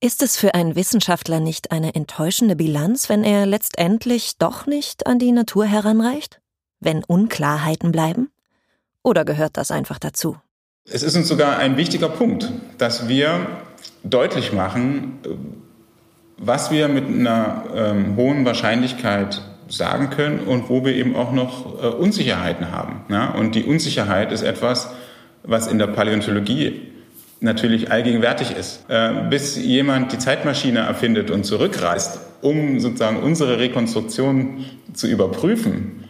Ist 0.00 0.22
es 0.22 0.36
für 0.36 0.54
einen 0.54 0.76
Wissenschaftler 0.76 1.40
nicht 1.40 1.72
eine 1.72 1.94
enttäuschende 1.96 2.54
Bilanz, 2.54 3.08
wenn 3.08 3.24
er 3.24 3.46
letztendlich 3.46 4.38
doch 4.38 4.66
nicht 4.66 5.08
an 5.08 5.18
die 5.18 5.32
Natur 5.32 5.66
heranreicht? 5.66 6.40
Wenn 6.78 7.02
Unklarheiten 7.02 7.90
bleiben? 7.90 8.30
Oder 9.08 9.24
gehört 9.24 9.56
das 9.56 9.70
einfach 9.70 9.98
dazu? 9.98 10.36
Es 10.84 11.02
ist 11.02 11.16
uns 11.16 11.28
sogar 11.28 11.56
ein 11.56 11.78
wichtiger 11.78 12.10
Punkt, 12.10 12.52
dass 12.76 13.08
wir 13.08 13.46
deutlich 14.04 14.52
machen, 14.52 15.18
was 16.36 16.70
wir 16.70 16.88
mit 16.88 17.06
einer 17.06 17.64
ähm, 17.74 18.16
hohen 18.16 18.44
Wahrscheinlichkeit 18.44 19.40
sagen 19.66 20.10
können 20.10 20.40
und 20.40 20.68
wo 20.68 20.84
wir 20.84 20.94
eben 20.94 21.16
auch 21.16 21.32
noch 21.32 21.82
äh, 21.82 21.86
Unsicherheiten 21.86 22.70
haben. 22.70 23.00
Ja? 23.08 23.30
Und 23.30 23.54
die 23.54 23.64
Unsicherheit 23.64 24.30
ist 24.30 24.42
etwas, 24.42 24.90
was 25.42 25.68
in 25.68 25.78
der 25.78 25.86
Paläontologie 25.86 26.92
natürlich 27.40 27.90
allgegenwärtig 27.90 28.50
ist. 28.50 28.84
Äh, 28.90 29.28
bis 29.30 29.56
jemand 29.56 30.12
die 30.12 30.18
Zeitmaschine 30.18 30.80
erfindet 30.80 31.30
und 31.30 31.44
zurückreist, 31.44 32.20
um 32.42 32.78
sozusagen 32.78 33.22
unsere 33.22 33.58
Rekonstruktion 33.58 34.66
zu 34.92 35.06
überprüfen, 35.06 36.04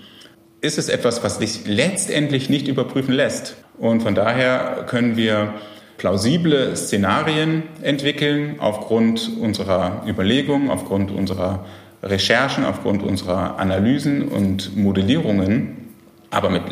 ist 0.60 0.78
es 0.78 0.88
etwas, 0.88 1.22
was 1.22 1.38
sich 1.38 1.66
letztendlich 1.66 2.50
nicht 2.50 2.68
überprüfen 2.68 3.14
lässt. 3.14 3.56
Und 3.78 4.02
von 4.02 4.14
daher 4.14 4.84
können 4.88 5.16
wir 5.16 5.54
plausible 5.98 6.74
Szenarien 6.76 7.64
entwickeln 7.82 8.56
aufgrund 8.58 9.30
unserer 9.40 10.04
Überlegungen, 10.06 10.70
aufgrund 10.70 11.10
unserer 11.10 11.66
Recherchen, 12.02 12.64
aufgrund 12.64 13.02
unserer 13.02 13.58
Analysen 13.58 14.28
und 14.28 14.76
Modellierungen, 14.76 15.88
aber 16.30 16.50
mit 16.50 16.62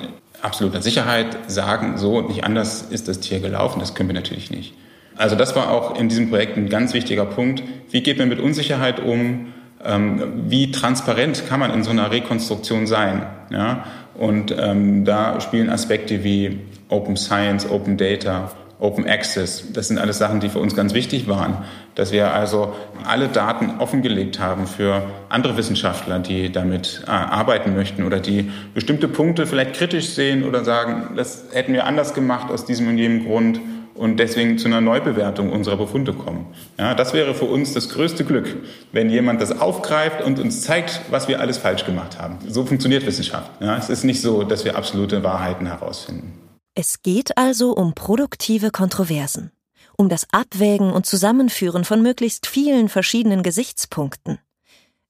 absoluter 0.43 0.83
Sicherheit 0.83 1.37
sagen, 1.49 1.99
so 1.99 2.19
und 2.19 2.29
nicht 2.29 2.45
anders 2.45 2.83
ist 2.83 3.09
das 3.09 3.21
Tier 3.21 3.41
gelaufen, 3.41 3.81
das 3.81 3.95
können 3.95 4.09
wir 4.09 4.15
natürlich 4.15 4.51
nicht. 4.51 4.75
Also 5.17 5.35
das 5.35 5.57
war 5.57 5.71
auch 5.71 5.99
in 5.99 6.09
diesem 6.09 6.29
Projekt 6.29 6.57
ein 6.57 6.69
ganz 6.69 6.93
wichtiger 6.93 7.25
Punkt. 7.25 7.63
Wie 7.91 8.03
geht 8.03 8.19
man 8.19 8.29
mit 8.29 8.39
Unsicherheit 8.39 9.01
um? 9.01 9.53
Ähm, 9.87 10.45
wie 10.49 10.73
transparent 10.73 11.47
kann 11.49 11.61
man 11.61 11.73
in 11.73 11.85
so 11.85 11.91
einer 11.91 12.11
Rekonstruktion 12.11 12.87
sein? 12.87 13.27
Ja? 13.51 13.85
Und 14.15 14.55
ähm, 14.59 15.05
da 15.05 15.41
spielen 15.41 15.71
Aspekte 15.71 16.25
wie 16.25 16.59
Open 16.89 17.17
Science, 17.17 17.69
Open 17.71 17.97
Data, 17.97 18.51
Open 18.79 19.09
Access, 19.09 19.73
das 19.73 19.89
sind 19.89 19.99
alles 19.99 20.19
Sachen, 20.19 20.41
die 20.41 20.51
für 20.51 20.59
uns 20.59 20.77
ganz 20.77 20.93
wichtig 20.93 21.29
waren, 21.29 21.65
dass 21.95 22.13
wir 22.13 22.35
also 22.35 22.75
alle 23.07 23.29
Daten 23.29 23.79
offengelegt 23.79 24.39
haben 24.39 24.67
für 24.67 25.03
andere 25.31 25.57
Wissenschaftler, 25.57 26.19
die 26.19 26.53
damit 26.53 27.03
äh, 27.07 27.11
arbeiten 27.11 27.75
möchten 27.75 28.05
oder 28.05 28.21
die 28.21 28.51
bestimmte 28.75 29.09
Punkte 29.09 29.47
vielleicht 29.47 29.77
kritisch 29.77 30.11
sehen 30.11 30.45
oder 30.45 30.63
sagen, 30.63 31.15
das 31.17 31.45
hätten 31.53 31.73
wir 31.73 31.87
anders 31.87 32.13
gemacht 32.13 32.51
aus 32.51 32.67
diesem 32.67 32.89
und 32.89 32.99
jenem 32.99 33.25
Grund 33.25 33.61
und 33.97 34.19
deswegen 34.19 34.59
zu 34.59 34.69
einer 34.69 34.81
Neubewertung 34.81 35.51
unserer 35.53 35.77
Befunde 35.77 36.13
kommen. 36.13 36.47
Ja, 36.79 36.95
das 36.95 37.15
wäre 37.15 37.35
für 37.35 37.47
uns 37.47 37.73
das 37.73 37.89
größte 37.89 38.25
Glück, 38.25 38.57
wenn 38.93 39.11
jemand 39.11 39.41
das 39.41 39.59
aufgreift 39.59 40.23
und 40.23 40.39
uns 40.39 40.63
zeigt, 40.63 41.01
was 41.11 41.29
wir 41.29 41.41
alles 41.41 41.59
falsch 41.59 41.85
gemacht 41.85 42.19
haben. 42.19 42.39
So 42.47 42.65
funktioniert 42.65 43.07
Wissenschaft. 43.07 43.51
Ja, 43.61 43.77
es 43.77 43.89
ist 43.89 44.05
nicht 44.05 44.21
so, 44.21 44.43
dass 44.43 44.65
wir 44.65 44.77
absolute 44.77 45.23
Wahrheiten 45.23 45.67
herausfinden. 45.67 46.39
Es 46.75 47.03
geht 47.03 47.39
also 47.39 47.73
um 47.73 47.95
produktive 47.95 48.71
Kontroversen, 48.71 49.51
um 49.97 50.09
das 50.09 50.27
Abwägen 50.31 50.93
und 50.93 51.07
Zusammenführen 51.07 51.85
von 51.85 52.03
möglichst 52.03 52.47
vielen 52.47 52.89
verschiedenen 52.89 53.43
Gesichtspunkten. 53.43 54.39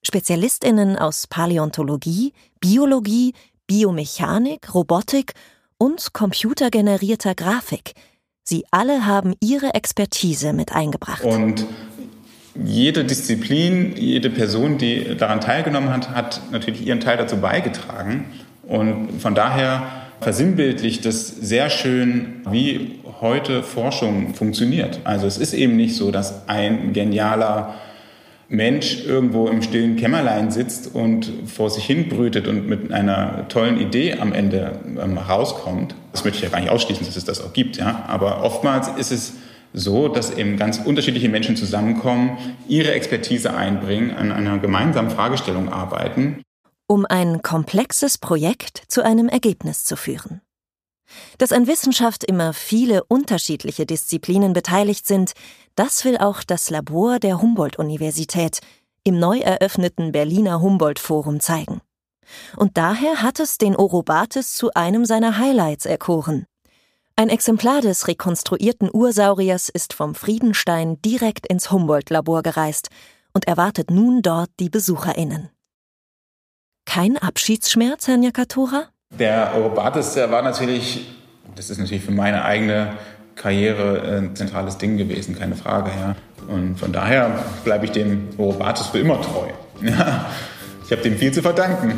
Spezialistinnen 0.02 0.96
aus 0.96 1.26
Paläontologie, 1.26 2.32
Biologie, 2.60 3.34
Biomechanik, 3.66 4.72
Robotik 4.72 5.32
und 5.76 6.12
computergenerierter 6.12 7.34
Grafik– 7.34 7.94
Sie 8.48 8.64
alle 8.70 9.06
haben 9.06 9.34
ihre 9.40 9.74
Expertise 9.74 10.52
mit 10.52 10.72
eingebracht. 10.72 11.24
Und 11.24 11.66
jede 12.54 13.04
Disziplin, 13.04 13.96
jede 13.96 14.30
Person, 14.30 14.78
die 14.78 15.16
daran 15.16 15.40
teilgenommen 15.40 15.92
hat, 15.92 16.10
hat 16.10 16.40
natürlich 16.52 16.86
ihren 16.86 17.00
Teil 17.00 17.16
dazu 17.16 17.38
beigetragen. 17.38 18.26
Und 18.62 19.20
von 19.20 19.34
daher 19.34 19.82
versinnbildlicht 20.20 21.04
das 21.04 21.26
sehr 21.26 21.70
schön, 21.70 22.42
wie 22.48 23.00
heute 23.20 23.64
Forschung 23.64 24.34
funktioniert. 24.34 25.00
Also 25.02 25.26
es 25.26 25.38
ist 25.38 25.52
eben 25.52 25.74
nicht 25.74 25.96
so, 25.96 26.12
dass 26.12 26.48
ein 26.48 26.92
genialer 26.92 27.74
Mensch 28.48 29.04
irgendwo 29.04 29.48
im 29.48 29.60
stillen 29.60 29.96
Kämmerlein 29.96 30.52
sitzt 30.52 30.94
und 30.94 31.32
vor 31.46 31.68
sich 31.68 31.84
hin 31.84 32.08
brütet 32.08 32.46
und 32.46 32.68
mit 32.68 32.92
einer 32.92 33.48
tollen 33.48 33.80
Idee 33.80 34.18
am 34.20 34.32
Ende 34.32 34.78
ähm, 35.02 35.18
rauskommt. 35.18 35.96
Das 36.16 36.24
möchte 36.24 36.38
ich 36.38 36.44
ja 36.44 36.48
gar 36.48 36.60
nicht 36.60 36.70
ausschließen, 36.70 37.04
dass 37.04 37.14
es 37.14 37.26
das 37.26 37.42
auch 37.42 37.52
gibt, 37.52 37.76
ja. 37.76 38.06
Aber 38.08 38.42
oftmals 38.42 38.88
ist 38.88 39.12
es 39.12 39.34
so, 39.74 40.08
dass 40.08 40.30
eben 40.30 40.56
ganz 40.56 40.78
unterschiedliche 40.78 41.28
Menschen 41.28 41.56
zusammenkommen, 41.56 42.38
ihre 42.66 42.92
Expertise 42.92 43.54
einbringen, 43.54 44.16
an 44.16 44.32
einer 44.32 44.56
gemeinsamen 44.56 45.10
Fragestellung 45.10 45.70
arbeiten. 45.70 46.40
Um 46.86 47.04
ein 47.04 47.42
komplexes 47.42 48.16
Projekt 48.16 48.82
zu 48.88 49.04
einem 49.04 49.28
Ergebnis 49.28 49.84
zu 49.84 49.94
führen. 49.94 50.40
Dass 51.36 51.52
an 51.52 51.66
Wissenschaft 51.66 52.24
immer 52.24 52.54
viele 52.54 53.04
unterschiedliche 53.04 53.84
Disziplinen 53.84 54.54
beteiligt 54.54 55.06
sind, 55.06 55.32
das 55.74 56.06
will 56.06 56.16
auch 56.16 56.42
das 56.44 56.70
Labor 56.70 57.18
der 57.18 57.42
Humboldt-Universität 57.42 58.60
im 59.04 59.18
neu 59.18 59.40
eröffneten 59.40 60.12
Berliner 60.12 60.62
Humboldt-Forum 60.62 61.40
zeigen. 61.40 61.82
Und 62.56 62.76
daher 62.76 63.22
hat 63.22 63.40
es 63.40 63.58
den 63.58 63.76
Orobates 63.76 64.54
zu 64.54 64.72
einem 64.74 65.04
seiner 65.04 65.38
Highlights 65.38 65.86
erkoren. 65.86 66.46
Ein 67.16 67.30
Exemplar 67.30 67.80
des 67.80 68.08
rekonstruierten 68.08 68.90
Ursauriers 68.92 69.70
ist 69.70 69.94
vom 69.94 70.14
Friedenstein 70.14 71.00
direkt 71.00 71.46
ins 71.46 71.70
Humboldt-Labor 71.70 72.42
gereist 72.42 72.90
und 73.32 73.48
erwartet 73.48 73.90
nun 73.90 74.20
dort 74.20 74.50
die 74.60 74.68
BesucherInnen. 74.68 75.48
Kein 76.84 77.16
Abschiedsschmerz, 77.16 78.06
Herr 78.06 78.18
Nyakatura? 78.18 78.88
Der 79.10 79.54
Orobates, 79.56 80.14
der 80.14 80.30
war 80.30 80.42
natürlich, 80.42 81.06
das 81.54 81.70
ist 81.70 81.78
natürlich 81.78 82.04
für 82.04 82.12
meine 82.12 82.44
eigene 82.44 82.98
Karriere 83.34 84.18
ein 84.18 84.36
zentrales 84.36 84.78
Ding 84.78 84.96
gewesen, 84.96 85.38
keine 85.38 85.56
Frage. 85.56 85.90
Ja. 85.90 86.16
Und 86.48 86.78
von 86.78 86.92
daher 86.92 87.44
bleibe 87.64 87.86
ich 87.86 87.92
dem 87.92 88.28
Orobates 88.36 88.88
für 88.88 88.98
immer 88.98 89.20
treu. 89.20 89.48
Ja. 89.82 90.26
Ich 90.86 90.92
habe 90.92 91.02
dem 91.02 91.18
viel 91.18 91.32
zu 91.32 91.42
verdanken. 91.42 91.94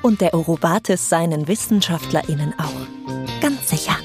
Und 0.00 0.20
der 0.20 0.32
Orobates 0.32 1.08
seinen 1.08 1.48
WissenschaftlerInnen 1.48 2.54
auch. 2.56 3.40
Ganz 3.40 3.68
sicher. 3.68 3.96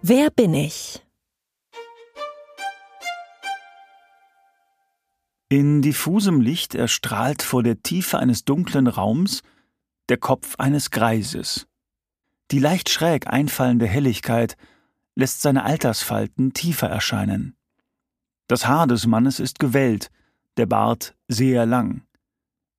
Wer 0.00 0.30
bin 0.30 0.54
ich? 0.54 1.03
In 5.54 5.82
diffusem 5.82 6.40
Licht 6.40 6.74
erstrahlt 6.74 7.40
vor 7.40 7.62
der 7.62 7.80
Tiefe 7.80 8.18
eines 8.18 8.44
dunklen 8.44 8.88
Raums 8.88 9.44
der 10.08 10.16
Kopf 10.16 10.56
eines 10.56 10.90
Greises. 10.90 11.68
Die 12.50 12.58
leicht 12.58 12.88
schräg 12.88 13.28
einfallende 13.28 13.86
Helligkeit 13.86 14.56
lässt 15.14 15.42
seine 15.42 15.62
Altersfalten 15.62 16.54
tiefer 16.54 16.88
erscheinen. 16.88 17.54
Das 18.48 18.66
Haar 18.66 18.88
des 18.88 19.06
Mannes 19.06 19.38
ist 19.38 19.60
gewellt, 19.60 20.10
der 20.56 20.66
Bart 20.66 21.14
sehr 21.28 21.66
lang. 21.66 22.02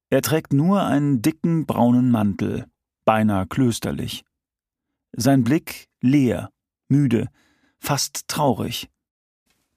Er 0.09 0.21
trägt 0.21 0.51
nur 0.51 0.83
einen 0.83 1.21
dicken 1.21 1.65
braunen 1.65 2.11
Mantel, 2.11 2.65
beinahe 3.05 3.47
klösterlich. 3.47 4.25
Sein 5.15 5.45
Blick 5.45 5.87
leer, 6.01 6.51
müde, 6.89 7.29
fast 7.79 8.27
traurig. 8.27 8.89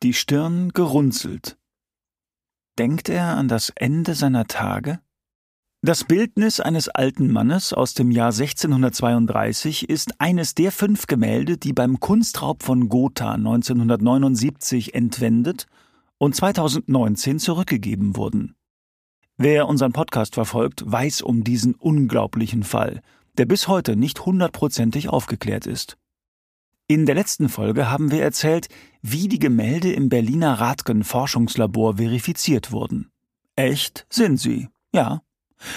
Die 0.02 0.14
Stirn 0.14 0.71
gerunzelt. 0.71 1.59
Denkt 2.78 3.08
er 3.08 3.37
an 3.37 3.49
das 3.49 3.70
Ende 3.75 4.14
seiner 4.14 4.47
Tage? 4.47 5.00
Das 5.82 6.04
Bildnis 6.04 6.61
eines 6.61 6.88
alten 6.88 7.28
Mannes 7.32 7.73
aus 7.73 7.94
dem 7.94 8.12
Jahr 8.12 8.30
1632 8.30 9.88
ist 9.88 10.20
eines 10.20 10.54
der 10.54 10.70
fünf 10.70 11.08
Gemälde, 11.08 11.56
die 11.56 11.73
beim 11.73 11.99
Kunstraub 11.99 12.62
von 12.62 12.88
Gotha 12.88 13.32
1979 13.32 14.94
entwendet 14.94 15.66
und 16.18 16.37
2019 16.37 17.40
zurückgegeben 17.40 18.14
wurden. 18.14 18.54
Wer 19.37 19.66
unseren 19.66 19.92
Podcast 19.92 20.35
verfolgt, 20.35 20.85
weiß 20.87 21.23
um 21.23 21.42
diesen 21.42 21.75
unglaublichen 21.75 22.62
Fall, 22.62 23.02
der 23.38 23.47
bis 23.47 23.66
heute 23.66 23.97
nicht 23.97 24.25
hundertprozentig 24.25 25.08
aufgeklärt 25.08 25.66
ist. 25.66 25.97
In 26.90 27.04
der 27.04 27.14
letzten 27.14 27.50
Folge 27.50 27.90
haben 27.90 28.11
wir 28.11 28.23
erzählt, 28.23 28.68
wie 29.02 29.28
die 29.28 29.38
Gemälde 29.38 29.92
im 29.92 30.09
Berliner 30.09 30.54
Radgen 30.59 31.04
Forschungslabor 31.04 31.99
verifiziert 31.99 32.73
wurden. 32.73 33.11
Echt 33.57 34.07
sind 34.09 34.38
sie, 34.38 34.71
ja, 34.95 35.21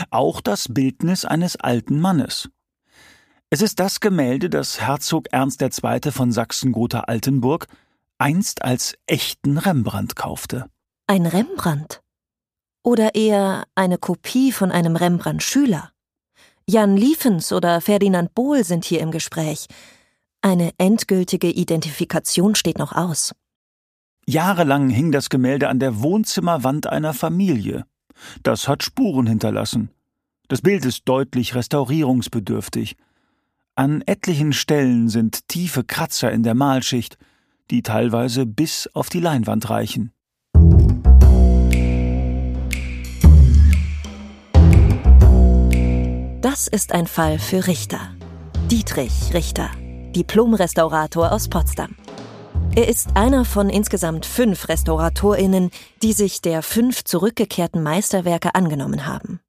auch 0.09 0.39
das 0.39 0.69
Bildnis 0.69 1.25
eines 1.25 1.57
alten 1.57 1.99
Mannes. 1.99 2.49
Es 3.49 3.61
ist 3.61 3.81
das 3.81 3.99
Gemälde, 3.99 4.49
das 4.49 4.79
Herzog 4.79 5.27
Ernst 5.33 5.61
II. 5.61 6.11
von 6.11 6.31
Sachsen-Gotha-Altenburg 6.31 7.67
einst 8.17 8.61
als 8.61 8.95
echten 9.05 9.57
Rembrandt 9.57 10.15
kaufte. 10.15 10.67
Ein 11.07 11.25
Rembrandt? 11.25 12.01
Oder 12.83 13.15
eher 13.15 13.65
eine 13.75 13.97
Kopie 13.97 14.53
von 14.53 14.71
einem 14.71 14.95
Rembrandt-Schüler? 14.95 15.91
Jan 16.65 16.95
Liefens 16.95 17.51
oder 17.51 17.81
Ferdinand 17.81 18.33
Bohl 18.33 18.63
sind 18.63 18.85
hier 18.85 19.01
im 19.01 19.11
Gespräch. 19.11 19.67
Eine 20.43 20.71
endgültige 20.79 21.51
Identifikation 21.51 22.55
steht 22.55 22.79
noch 22.79 22.93
aus. 22.93 23.33
Jahrelang 24.27 24.89
hing 24.89 25.11
das 25.11 25.29
Gemälde 25.29 25.69
an 25.69 25.79
der 25.79 26.01
Wohnzimmerwand 26.01 26.87
einer 26.87 27.13
Familie. 27.13 27.85
Das 28.41 28.67
hat 28.67 28.81
Spuren 28.81 29.27
hinterlassen. 29.27 29.91
Das 30.47 30.61
Bild 30.61 30.83
ist 30.85 31.03
deutlich 31.05 31.53
restaurierungsbedürftig. 31.53 32.97
An 33.75 34.01
etlichen 34.05 34.51
Stellen 34.51 35.09
sind 35.09 35.47
tiefe 35.47 35.83
Kratzer 35.83 36.31
in 36.31 36.41
der 36.41 36.55
Malschicht, 36.55 37.17
die 37.69 37.83
teilweise 37.83 38.45
bis 38.47 38.89
auf 38.93 39.09
die 39.09 39.19
Leinwand 39.19 39.69
reichen. 39.69 40.11
Das 46.41 46.67
ist 46.67 46.91
ein 46.91 47.05
Fall 47.05 47.37
für 47.37 47.67
Richter. 47.67 47.99
Dietrich 48.69 49.33
Richter, 49.33 49.69
Diplomrestaurator 50.11 51.31
aus 51.31 51.47
Potsdam. 51.47 51.95
Er 52.75 52.87
ist 52.87 53.15
einer 53.15 53.45
von 53.45 53.69
insgesamt 53.69 54.25
fünf 54.25 54.67
RestauratorInnen, 54.67 55.71
die 56.03 56.13
sich 56.13 56.41
der 56.41 56.63
fünf 56.63 57.03
zurückgekehrten 57.03 57.81
Meisterwerke 57.81 58.53
angenommen 58.55 59.05
haben. 59.05 59.39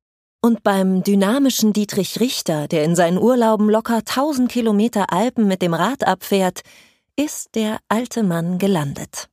Und 0.41 0.63
beim 0.63 1.03
dynamischen 1.03 1.73
Dietrich 1.73 2.21
Richter, 2.21 2.69
der 2.69 2.85
in 2.85 2.97
seinen 2.97 3.19
Urlauben 3.19 3.69
locker 3.71 3.99
1000 3.99 4.51
Kilometer 4.51 5.13
Alpen 5.13 5.47
mit 5.47 5.63
dem 5.63 5.75
Rad 5.75 6.07
abfährt, 6.07 6.63
ist 7.17 7.55
der 7.55 7.79
alte 7.89 8.23
Mann 8.23 8.59
gelandet. 8.59 9.29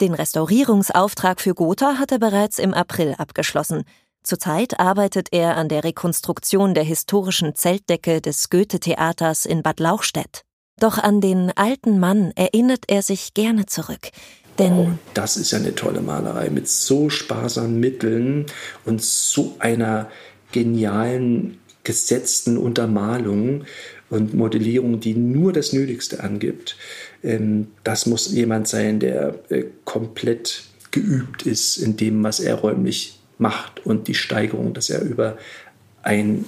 Den 0.00 0.14
Restaurierungsauftrag 0.14 1.40
für 1.40 1.54
Gotha 1.54 1.98
hat 1.98 2.10
er 2.10 2.18
bereits 2.18 2.58
im 2.58 2.74
April 2.74 3.14
abgeschlossen. 3.16 3.84
Zurzeit 4.24 4.80
arbeitet 4.80 5.28
er 5.32 5.58
an 5.58 5.68
der 5.68 5.84
Rekonstruktion 5.84 6.72
der 6.72 6.82
historischen 6.82 7.54
Zeltdecke 7.54 8.22
des 8.22 8.48
Goethe-Theaters 8.48 9.44
in 9.44 9.62
Bad 9.62 9.80
Lauchstädt. 9.80 10.44
Doch 10.80 10.96
an 10.96 11.20
den 11.20 11.52
alten 11.54 12.00
Mann 12.00 12.32
erinnert 12.34 12.84
er 12.88 13.02
sich 13.02 13.34
gerne 13.34 13.66
zurück. 13.66 14.08
Denn 14.58 14.72
oh, 14.72 14.90
das 15.12 15.36
ist 15.36 15.50
ja 15.50 15.58
eine 15.58 15.74
tolle 15.74 16.00
Malerei 16.00 16.48
mit 16.48 16.68
so 16.68 17.10
sparsamen 17.10 17.78
Mitteln 17.78 18.46
und 18.86 19.02
so 19.02 19.56
einer 19.58 20.10
genialen 20.52 21.58
gesetzten 21.82 22.56
Untermalung 22.56 23.64
und 24.08 24.32
Modellierung, 24.32 25.00
die 25.00 25.14
nur 25.14 25.52
das 25.52 25.74
Nötigste 25.74 26.22
angibt. 26.22 26.76
Ähm, 27.22 27.66
das 27.82 28.06
muss 28.06 28.32
jemand 28.32 28.68
sein, 28.68 29.00
der 29.00 29.34
äh, 29.50 29.64
komplett 29.84 30.62
geübt 30.92 31.44
ist 31.44 31.76
in 31.76 31.98
dem, 31.98 32.24
was 32.24 32.40
er 32.40 32.54
räumlich 32.54 33.18
macht 33.38 33.84
und 33.84 34.08
die 34.08 34.14
Steigerung, 34.14 34.74
dass 34.74 34.90
er 34.90 35.02
über 35.02 35.38
ein 36.02 36.44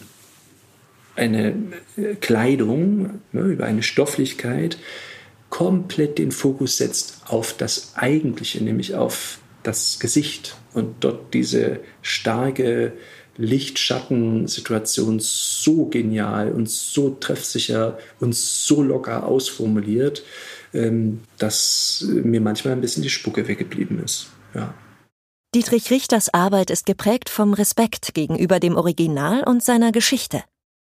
eine 1.16 1.54
äh, 1.96 2.14
Kleidung, 2.20 3.20
ne, 3.32 3.40
über 3.40 3.64
eine 3.64 3.82
Stofflichkeit 3.82 4.78
komplett 5.48 6.18
den 6.18 6.30
Fokus 6.30 6.76
setzt 6.76 7.22
auf 7.26 7.54
das 7.56 7.94
Eigentliche, 7.96 8.62
nämlich 8.62 8.94
auf 8.94 9.38
das 9.62 9.98
Gesicht 9.98 10.56
und 10.74 10.96
dort 11.00 11.32
diese 11.34 11.80
starke 12.02 12.92
Licht-Schatten-Situation 13.38 15.18
so 15.20 15.86
genial 15.86 16.52
und 16.52 16.70
so 16.70 17.10
treffsicher 17.10 17.98
und 18.20 18.34
so 18.34 18.82
locker 18.82 19.26
ausformuliert, 19.26 20.24
ähm, 20.72 21.20
dass 21.38 22.06
mir 22.08 22.40
manchmal 22.40 22.74
ein 22.74 22.80
bisschen 22.80 23.02
die 23.02 23.10
Spucke 23.10 23.46
weggeblieben 23.48 24.02
ist. 24.02 24.28
Ja. 24.54 24.74
Dietrich 25.56 25.90
Richters 25.90 26.34
Arbeit 26.34 26.70
ist 26.70 26.84
geprägt 26.84 27.30
vom 27.30 27.54
Respekt 27.54 28.12
gegenüber 28.12 28.60
dem 28.60 28.76
Original 28.76 29.42
und 29.42 29.64
seiner 29.64 29.90
Geschichte. 29.90 30.44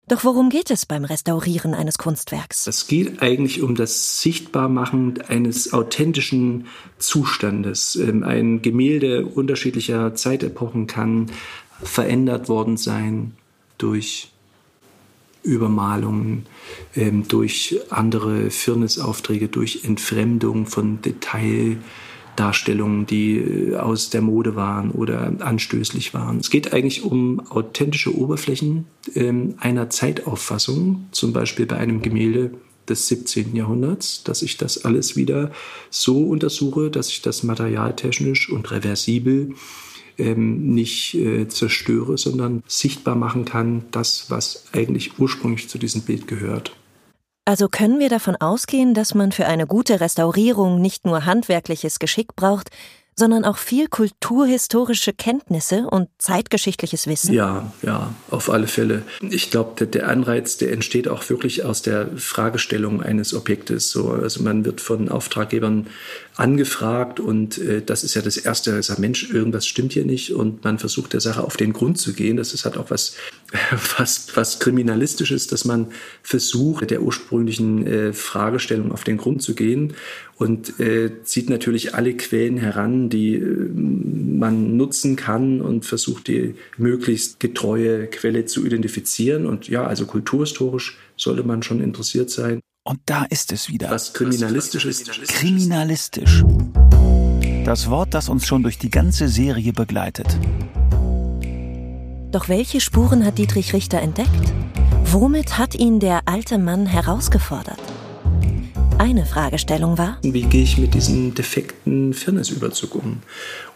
Doch 0.09 0.25
worum 0.25 0.49
geht 0.49 0.71
es 0.71 0.87
beim 0.87 1.05
Restaurieren 1.05 1.75
eines 1.75 1.99
Kunstwerks? 1.99 2.67
Es 2.67 2.87
geht 2.87 3.21
eigentlich 3.21 3.61
um 3.61 3.75
das 3.75 4.23
Sichtbarmachen 4.23 5.21
eines 5.29 5.75
authentischen 5.75 6.67
Zustandes. 6.97 7.97
Ähm, 7.97 8.23
ein 8.23 8.63
Gemälde 8.63 9.27
unterschiedlicher 9.27 10.15
Zeitepochen 10.15 10.87
kann 10.87 11.31
verändert 11.83 12.49
worden 12.49 12.79
sein 12.79 13.33
durch 13.77 14.31
Übermalungen, 15.43 16.47
ähm, 16.97 17.29
durch 17.29 17.81
andere 17.91 18.49
Firnisaufträge, 18.49 19.49
durch 19.49 19.85
Entfremdung 19.85 20.65
von 20.65 21.03
Detail. 21.03 21.77
Darstellungen, 22.37 23.07
die 23.07 23.37
äh, 23.37 23.77
aus 23.77 24.11
der 24.11 24.21
Mode 24.21 24.57
waren 24.57 24.91
oder 24.91 25.33
anstößlich 25.41 26.15
waren. 26.15 26.39
Es 26.39 26.51
geht 26.51 26.73
eigentlich 26.73 27.03
um 27.03 27.41
authentische 27.51 28.17
Oberflächen 28.17 28.87
ähm, 29.15 29.55
einer 29.59 29.91
Zeitauffassung, 29.91 31.07
zum 31.13 31.33
Beispiel 31.33 31.67
bei 31.67 31.77
einem 31.77 32.03
Gemälde 32.03 32.53
des 32.89 33.09
17. 33.09 33.57
Jahrhunderts, 33.57 34.25
dass 34.25 34.43
ich 34.43 34.57
das 34.57 34.85
alles 34.85 35.17
wieder 35.17 35.51
so 35.91 36.25
untersuche, 36.25 36.91
dass 36.91 37.09
ich 37.09 37.23
das 37.23 37.43
materialtechnisch 37.43 38.51
und 38.51 38.71
reversibel 38.71 39.55
ähm, 40.19 40.75
nicht 40.75 41.15
äh, 41.15 41.49
zerstöre, 41.49 42.19
sondern 42.19 42.63
sichtbar 42.67 43.17
machen 43.17 43.45
kann, 43.45 43.85
das, 43.91 44.31
was 44.31 44.67
eigentlich 44.73 45.19
ursprünglich 45.19 45.69
zu 45.69 45.79
diesem 45.79 46.03
Bild 46.03 46.29
gehört. 46.29 46.77
Also 47.47 47.69
können 47.69 47.99
wir 47.99 48.09
davon 48.09 48.37
ausgehen, 48.37 48.95
dass 48.95 49.15
man 49.15 49.31
für 49.31 49.47
eine 49.47 49.67
gute 49.67 50.01
Restaurierung 50.01 50.81
nicht 50.81 51.05
nur 51.05 51.27
handwerkliches 51.27 51.99
Geschick 51.99 52.35
braucht, 52.37 52.71
sondern 53.17 53.45
auch 53.45 53.59
viel 53.59 53.87
kulturhistorische 53.87 55.13
Kenntnisse 55.13 55.87
und 55.89 56.09
zeitgeschichtliches 56.19 57.07
Wissen? 57.07 57.33
Ja, 57.33 57.73
ja, 57.83 58.13
auf 58.31 58.51
alle 58.51 58.67
Fälle. 58.67 59.03
Ich 59.21 59.51
glaube, 59.51 59.87
der, 59.87 60.09
Anreiz, 60.09 60.57
der 60.57 60.73
entsteht 60.73 61.07
auch 61.07 61.29
wirklich 61.29 61.65
aus 61.65 61.83
der 61.83 62.09
Fragestellung 62.17 63.03
eines 63.03 63.35
Objektes. 63.35 63.91
So, 63.91 64.11
also 64.11 64.43
man 64.43 64.65
wird 64.65 64.81
von 64.81 65.09
Auftraggebern 65.09 65.87
angefragt 66.37 67.21
und 67.21 67.59
äh, 67.59 67.83
das 67.83 68.03
ist 68.03 68.15
ja 68.15 68.23
das 68.23 68.37
Erste, 68.37 68.83
sagt, 68.83 68.99
Mensch, 68.99 69.31
irgendwas 69.31 69.67
stimmt 69.67 69.93
hier 69.93 70.05
nicht 70.05 70.33
und 70.33 70.65
man 70.65 70.79
versucht 70.81 71.13
der 71.13 71.21
Sache 71.21 71.45
auf 71.45 71.57
den 71.57 71.73
Grund 71.73 71.99
zu 71.99 72.15
gehen. 72.15 72.37
Das 72.37 72.53
ist 72.53 72.65
halt 72.65 72.77
auch 72.77 72.91
was, 72.91 73.15
was, 73.99 74.29
was 74.35 74.59
Kriminalistisches, 74.59 75.47
dass 75.47 75.65
man 75.65 75.89
versucht, 76.23 76.91
der 76.91 77.03
ursprünglichen 77.03 77.87
äh, 77.87 78.13
Fragestellung 78.13 78.93
auf 78.93 79.05
den 79.05 79.17
Grund 79.17 79.43
zu 79.43 79.55
gehen 79.55 79.95
und 80.37 80.81
äh, 80.81 81.23
zieht 81.23 81.51
natürlich 81.51 81.95
alle 81.95 82.15
Quellen 82.17 82.57
heran, 82.57 83.09
die 83.09 83.37
äh, 83.37 83.71
man 83.75 84.77
nutzen 84.77 85.17
kann 85.17 85.61
und 85.61 85.85
versucht 85.85 86.29
die 86.29 86.55
möglichst 86.77 87.41
getreue 87.41 88.07
Quelle 88.09 88.45
zu 88.47 88.67
identifizieren. 88.67 89.47
Und 89.47 89.69
ja, 89.69 89.87
also 89.87 90.07
kulturhistorisch 90.07 90.99
sollte 91.17 91.45
man 91.45 91.63
schon 91.63 91.81
interessiert 91.81 92.31
sein. 92.31 92.61
Und 92.87 93.01
da 93.07 93.25
ist 93.25 93.53
es 93.53 93.69
wieder. 93.69 93.91
Was 93.91 94.13
kriminalistisch 94.13 94.85
ist. 94.85 95.11
Kriminalistisch. 95.29 96.45
Das 97.65 97.89
Wort, 97.89 98.13
das 98.13 98.29
uns 98.29 98.47
schon 98.47 98.63
durch 98.63 98.77
die 98.77 98.91
ganze 98.91 99.29
Serie 99.29 99.73
begleitet. 99.73 100.27
Doch 102.35 102.49
welche 102.49 102.81
Spuren 102.81 103.25
hat 103.25 103.39
Dietrich 103.39 103.73
Richter 103.75 104.01
entdeckt? 104.01 104.53
Womit 105.05 105.57
hat 105.57 105.77
ihn 105.77 106.01
der 106.01 106.23
alte 106.25 106.59
Mann 106.59 106.85
herausgefordert? 106.85 107.79
Eine 108.99 109.25
Fragestellung 109.25 109.99
war, 109.99 110.19
wie 110.23 110.43
gehe 110.43 110.65
ich 110.65 110.77
mit 110.77 110.95
diesem 110.95 111.37
defekten 111.37 112.13
Firnisüberzug 112.13 112.97
um? 112.97 113.23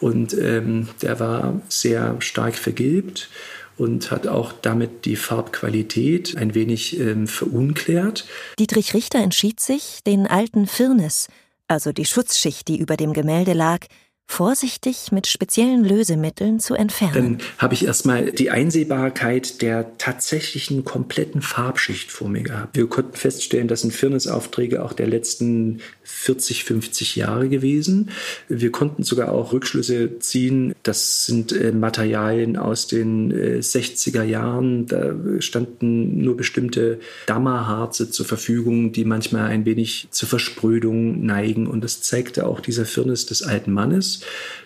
Und 0.00 0.36
ähm, 0.36 0.88
der 1.02 1.20
war 1.20 1.60
sehr 1.68 2.16
stark 2.18 2.56
vergilbt 2.56 3.30
und 3.76 4.10
hat 4.10 4.26
auch 4.26 4.52
damit 4.60 5.04
die 5.04 5.14
Farbqualität 5.14 6.36
ein 6.36 6.56
wenig 6.56 6.98
ähm, 6.98 7.28
verunklärt. 7.28 8.26
Dietrich 8.58 8.92
Richter 8.92 9.20
entschied 9.20 9.60
sich, 9.60 10.00
den 10.04 10.26
alten 10.26 10.66
Firnis, 10.66 11.28
also 11.68 11.92
die 11.92 12.06
Schutzschicht, 12.06 12.66
die 12.66 12.78
über 12.78 12.96
dem 12.96 13.12
Gemälde 13.12 13.52
lag, 13.52 13.86
vorsichtig 14.30 15.10
mit 15.10 15.26
speziellen 15.26 15.84
Lösemitteln 15.84 16.60
zu 16.60 16.74
entfernen. 16.74 17.38
Dann 17.38 17.38
habe 17.56 17.74
ich 17.74 17.86
erstmal 17.86 18.30
die 18.30 18.50
Einsehbarkeit 18.50 19.62
der 19.62 19.96
tatsächlichen 19.96 20.84
kompletten 20.84 21.40
Farbschicht 21.40 22.12
vor 22.12 22.28
mir 22.28 22.42
gehabt. 22.42 22.76
Wir 22.76 22.86
konnten 22.88 23.16
feststellen, 23.16 23.68
das 23.68 23.80
sind 23.80 23.92
Firnisaufträge 23.92 24.84
auch 24.84 24.92
der 24.92 25.08
letzten 25.08 25.80
40, 26.04 26.64
50 26.64 27.16
Jahre 27.16 27.48
gewesen. 27.48 28.10
Wir 28.48 28.70
konnten 28.70 29.02
sogar 29.02 29.32
auch 29.32 29.52
Rückschlüsse 29.52 30.18
ziehen. 30.18 30.74
Das 30.82 31.24
sind 31.24 31.52
äh, 31.52 31.72
Materialien 31.72 32.56
aus 32.56 32.86
den 32.86 33.30
äh, 33.30 33.58
60er 33.60 34.22
Jahren. 34.22 34.86
Da 34.86 35.14
standen 35.40 36.18
nur 36.22 36.36
bestimmte 36.36 37.00
Dammerharze 37.26 38.10
zur 38.10 38.26
Verfügung, 38.26 38.92
die 38.92 39.04
manchmal 39.04 39.50
ein 39.50 39.64
wenig 39.64 40.08
zur 40.10 40.28
Versprödung 40.28 41.24
neigen. 41.24 41.66
Und 41.66 41.82
das 41.82 42.02
zeigte 42.02 42.46
auch 42.46 42.60
dieser 42.60 42.84
Firnis 42.84 43.26
des 43.26 43.42
alten 43.42 43.72
Mannes. 43.72 44.17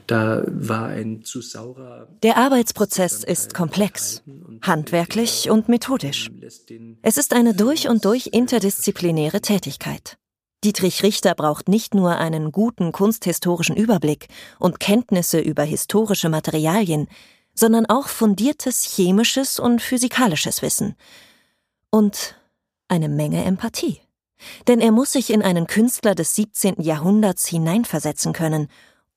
Da 0.06 0.42
war 0.46 0.88
ein 0.88 1.22
zu 1.22 1.40
saurer. 1.40 2.08
Der 2.22 2.36
Arbeitsprozess 2.36 3.24
ist 3.24 3.54
komplex, 3.54 4.22
handwerklich 4.62 5.50
und 5.50 5.68
methodisch. 5.68 6.30
Es 7.02 7.16
ist 7.16 7.34
eine 7.34 7.54
durch 7.54 7.88
und 7.88 8.04
durch 8.04 8.28
interdisziplinäre 8.32 9.40
Tätigkeit. 9.40 10.18
Dietrich 10.64 11.02
Richter 11.02 11.34
braucht 11.34 11.68
nicht 11.68 11.94
nur 11.94 12.18
einen 12.18 12.52
guten 12.52 12.92
kunsthistorischen 12.92 13.76
Überblick 13.76 14.28
und 14.60 14.78
Kenntnisse 14.78 15.40
über 15.40 15.64
historische 15.64 16.28
Materialien, 16.28 17.08
sondern 17.54 17.86
auch 17.86 18.08
fundiertes 18.08 18.84
chemisches 18.84 19.58
und 19.58 19.82
physikalisches 19.82 20.62
Wissen. 20.62 20.94
Und 21.90 22.36
eine 22.88 23.08
Menge 23.08 23.44
Empathie. 23.44 24.00
Denn 24.68 24.80
er 24.80 24.92
muss 24.92 25.12
sich 25.12 25.30
in 25.30 25.42
einen 25.42 25.66
Künstler 25.66 26.14
des 26.14 26.34
17. 26.34 26.80
Jahrhunderts 26.80 27.46
hineinversetzen 27.46 28.32
können 28.32 28.68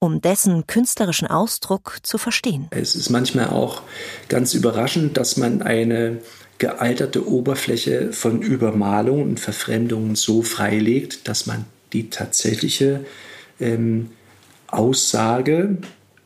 um 0.06 0.22
dessen 0.22 0.68
künstlerischen 0.68 1.28
Ausdruck 1.28 1.98
zu 2.04 2.18
verstehen. 2.18 2.68
Es 2.70 2.96
ist 2.96 3.10
manchmal 3.10 3.50
auch 3.50 3.82
ganz 4.30 4.54
überraschend, 4.54 5.18
dass 5.18 5.36
man 5.36 5.62
eine 5.62 6.20
gealterte 6.58 7.28
Oberfläche 7.28 8.14
von 8.14 8.42
Übermalung 8.42 9.24
und 9.24 9.40
Verfremdungen 9.40 10.16
so 10.16 10.42
freilegt, 10.42 11.28
dass 11.28 11.48
man 11.48 11.66
die 11.92 12.10
tatsächliche 12.10 13.06
ähm, 13.60 14.12
Aussage 14.68 15.78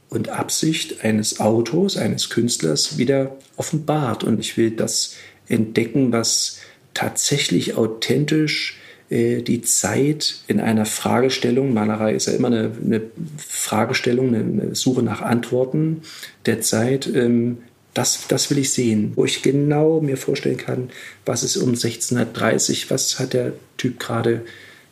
und 0.10 0.30
Absicht 0.30 1.04
eines 1.04 1.40
Autors, 1.40 1.98
eines 1.98 2.30
Künstlers 2.30 2.98
wieder 2.98 3.38
offenbart. 3.58 4.24
Und 4.24 4.40
ich 4.40 4.58
will 4.58 4.72
das 4.72 5.16
entdecken, 5.48 6.12
was 6.12 6.58
tatsächlich 6.94 7.76
authentisch 7.76 8.79
die 9.10 9.62
Zeit 9.64 10.44
in 10.48 10.60
einer 10.60 10.86
Fragestellung, 10.86 11.74
Malerei 11.74 12.14
ist 12.14 12.28
ja 12.28 12.34
immer 12.34 12.48
eine, 12.48 12.72
eine 12.84 13.02
Fragestellung, 13.38 14.36
eine 14.36 14.76
Suche 14.76 15.02
nach 15.02 15.22
Antworten 15.22 16.02
der 16.46 16.62
Zeit, 16.62 17.08
ähm, 17.08 17.60
das, 17.94 18.28
das 18.28 18.50
will 18.50 18.60
ich 18.60 18.72
sehen, 18.72 19.14
wo 19.16 19.26
ich 19.26 19.42
genau 19.42 20.00
mir 20.00 20.16
vorstellen 20.16 20.58
kann, 20.58 20.90
was 21.26 21.44
ist 21.44 21.58
um 21.58 21.70
1630, 21.70 22.92
was 22.92 23.20
hat 23.20 23.34
der 23.34 23.54
Typ 23.78 24.00
gerade 24.00 24.42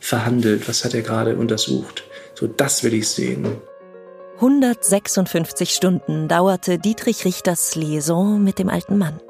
verhandelt, 0.00 0.68
was 0.68 0.84
hat 0.84 0.94
er 0.94 1.02
gerade 1.02 1.36
untersucht. 1.36 2.04
So, 2.34 2.46
das 2.46 2.82
will 2.82 2.94
ich 2.94 3.08
sehen. 3.08 3.46
156 4.36 5.70
Stunden 5.70 6.28
dauerte 6.28 6.78
Dietrich 6.78 7.24
Richters 7.24 7.74
Liaison 7.74 8.42
mit 8.42 8.58
dem 8.58 8.68
alten 8.68 8.98
Mann. 8.98 9.20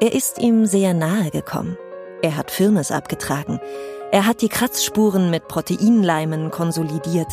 Er 0.00 0.12
ist 0.12 0.38
ihm 0.38 0.66
sehr 0.66 0.92
nahe 0.92 1.30
gekommen. 1.30 1.78
Er 2.20 2.36
hat 2.36 2.50
Firmes 2.50 2.90
abgetragen. 2.90 3.60
Er 4.10 4.24
hat 4.24 4.40
die 4.40 4.48
Kratzspuren 4.48 5.30
mit 5.30 5.48
Proteinleimen 5.48 6.50
konsolidiert. 6.50 7.28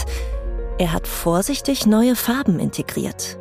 Er 0.78 0.92
hat 0.92 1.08
vorsichtig 1.08 1.86
neue 1.86 2.18
Farben 2.18 2.60
integriert. 2.60 3.38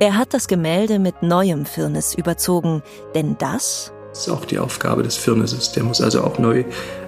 Er 0.00 0.16
hat 0.16 0.32
das 0.32 0.48
Gemälde 0.48 0.98
mit 0.98 1.22
neuem 1.22 1.66
Firnis 1.66 2.14
überzogen, 2.14 2.82
denn 3.14 3.36
das 3.36 3.92
ist 4.12 4.30
auch 4.30 4.46
die 4.46 4.58
Aufgabe 4.58 5.02
des 5.02 5.16
Firnisses. 5.16 5.72
Der 5.72 5.84
muss 5.84 6.00
also 6.00 6.22
auch 6.22 6.38
neu 6.38 6.64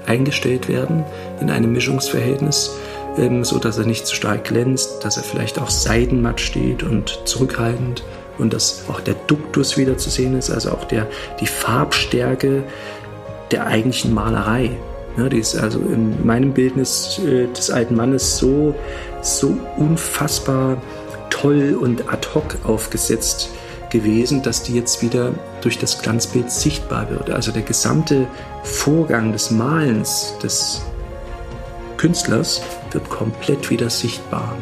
eingestellt 0.07 0.69
werden 0.69 1.03
in 1.41 1.51
einem 1.51 1.73
Mischungsverhältnis, 1.73 2.77
ähm, 3.17 3.43
so 3.43 3.59
dass 3.59 3.79
er 3.79 3.87
nicht 3.87 4.07
zu 4.07 4.15
stark 4.15 4.45
glänzt, 4.45 5.03
dass 5.03 5.17
er 5.17 5.23
vielleicht 5.23 5.59
auch 5.59 5.71
seidenmatt 5.71 6.43
steht 6.43 6.83
und 6.83 7.21
zurückhaltend 7.25 8.05
und 8.37 8.53
dass 8.53 8.85
auch 8.89 9.01
der 9.01 9.15
Duktus 9.15 9.79
wieder 9.79 9.97
zu 9.97 10.11
sehen 10.11 10.37
ist, 10.37 10.51
also 10.51 10.73
auch 10.73 10.85
der, 10.85 11.07
die 11.41 11.47
Farbstärke 11.47 12.65
der 13.51 13.67
eigentlichen 13.67 14.13
Malerei. 14.13 14.77
Ja, 15.21 15.29
die 15.29 15.39
ist 15.39 15.55
also 15.55 15.81
in 15.81 16.25
meinem 16.25 16.55
Bildnis 16.55 17.19
äh, 17.19 17.47
des 17.49 17.71
alten 17.71 17.95
Mannes 17.95 18.39
so, 18.39 18.75
so 19.21 19.55
unfassbar 19.77 20.81
toll 21.29 21.77
und 21.79 22.11
ad 22.11 22.27
hoc 22.35 22.57
aufgesetzt 22.65 23.51
gewesen, 23.91 24.43
dass 24.43 24.63
die 24.63 24.75
jetzt 24.75 25.03
wieder 25.03 25.35
durch 25.61 25.79
das 25.79 26.01
Glanzbild 26.01 26.51
sichtbar 26.51 27.11
wird. 27.11 27.29
Also 27.29 27.53
der 27.53 27.61
gesamte 27.61 28.27
Vorgang 28.63 29.33
des 29.33 29.51
Malens 29.51 30.33
des 30.43 30.81
Künstlers 31.99 32.63
wird 32.93 33.07
komplett 33.11 33.69
wieder 33.69 33.91
sichtbar. 33.91 34.57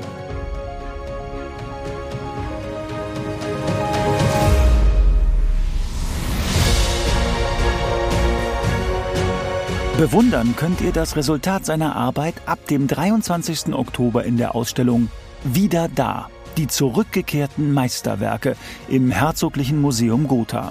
Bewundern 9.98 10.54
könnt 10.54 10.80
ihr 10.80 10.92
das 10.92 11.16
Resultat 11.16 11.66
seiner 11.66 11.96
Arbeit 11.96 12.34
ab 12.46 12.64
dem 12.68 12.86
23. 12.86 13.74
Oktober 13.74 14.22
in 14.22 14.36
der 14.36 14.54
Ausstellung 14.54 15.10
Wieder 15.42 15.88
da, 15.92 16.28
die 16.56 16.68
zurückgekehrten 16.68 17.72
Meisterwerke 17.72 18.54
im 18.88 19.10
Herzoglichen 19.10 19.80
Museum 19.80 20.28
Gotha. 20.28 20.70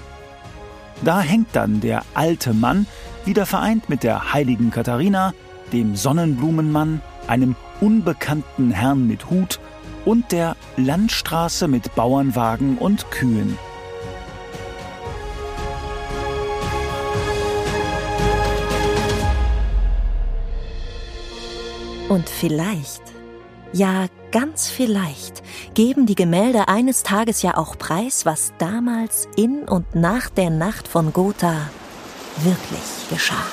Da 1.04 1.20
hängt 1.20 1.50
dann 1.52 1.82
der 1.82 2.04
alte 2.14 2.54
Mann, 2.54 2.88
wieder 3.26 3.46
vereint 3.46 3.90
mit 3.90 4.04
der 4.04 4.32
heiligen 4.32 4.72
Katharina, 4.72 5.34
dem 5.74 5.98
Sonnenblumenmann, 5.98 7.02
einem 7.28 7.58
unbekannten 7.82 8.72
Herrn 8.72 9.08
mit 9.08 9.30
Hut 9.30 9.60
und 10.06 10.32
der 10.32 10.56
Landstraße 10.78 11.68
mit 11.68 11.94
Bauernwagen 11.96 12.78
und 12.78 13.12
Kühen. 13.12 13.58
Und 22.10 22.30
vielleicht, 22.30 23.02
ja 23.74 24.08
ganz 24.32 24.70
vielleicht, 24.70 25.44
geben 25.74 26.06
die 26.06 26.16
Gemälde 26.16 26.70
eines 26.70 27.04
Tages 27.04 27.42
ja 27.42 27.58
auch 27.58 27.78
preis, 27.78 28.26
was 28.26 28.54
damals 28.60 29.28
in 29.36 29.64
und 29.64 29.94
nach 29.94 30.30
der 30.30 30.50
Nacht 30.50 30.88
von 30.88 31.12
Gotha 31.12 31.70
wirklich 32.38 33.10
geschah. 33.10 33.46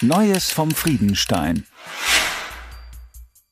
Neues 0.00 0.50
vom 0.50 0.70
Friedenstein. 0.70 1.66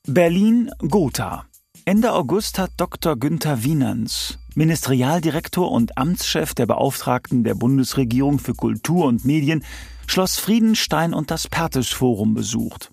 Berlin 0.07 0.71
Gotha. 0.79 1.47
Ende 1.85 2.13
August 2.13 2.61
hat 2.61 2.71
Dr. 2.77 3.17
Günther 3.17 3.65
Wienerns, 3.65 4.39
Ministerialdirektor 4.55 5.69
und 5.69 5.99
Amtschef 5.99 6.55
der 6.55 6.67
Beauftragten 6.67 7.43
der 7.43 7.57
Bundesregierung 7.57 8.39
für 8.39 8.55
Kultur 8.55 9.07
und 9.07 9.25
Medien, 9.25 9.65
Schloss 10.07 10.39
Friedenstein 10.39 11.13
und 11.13 11.33
das 11.33 11.49
Pertisch 11.49 11.93
Forum 11.93 12.35
besucht. 12.35 12.93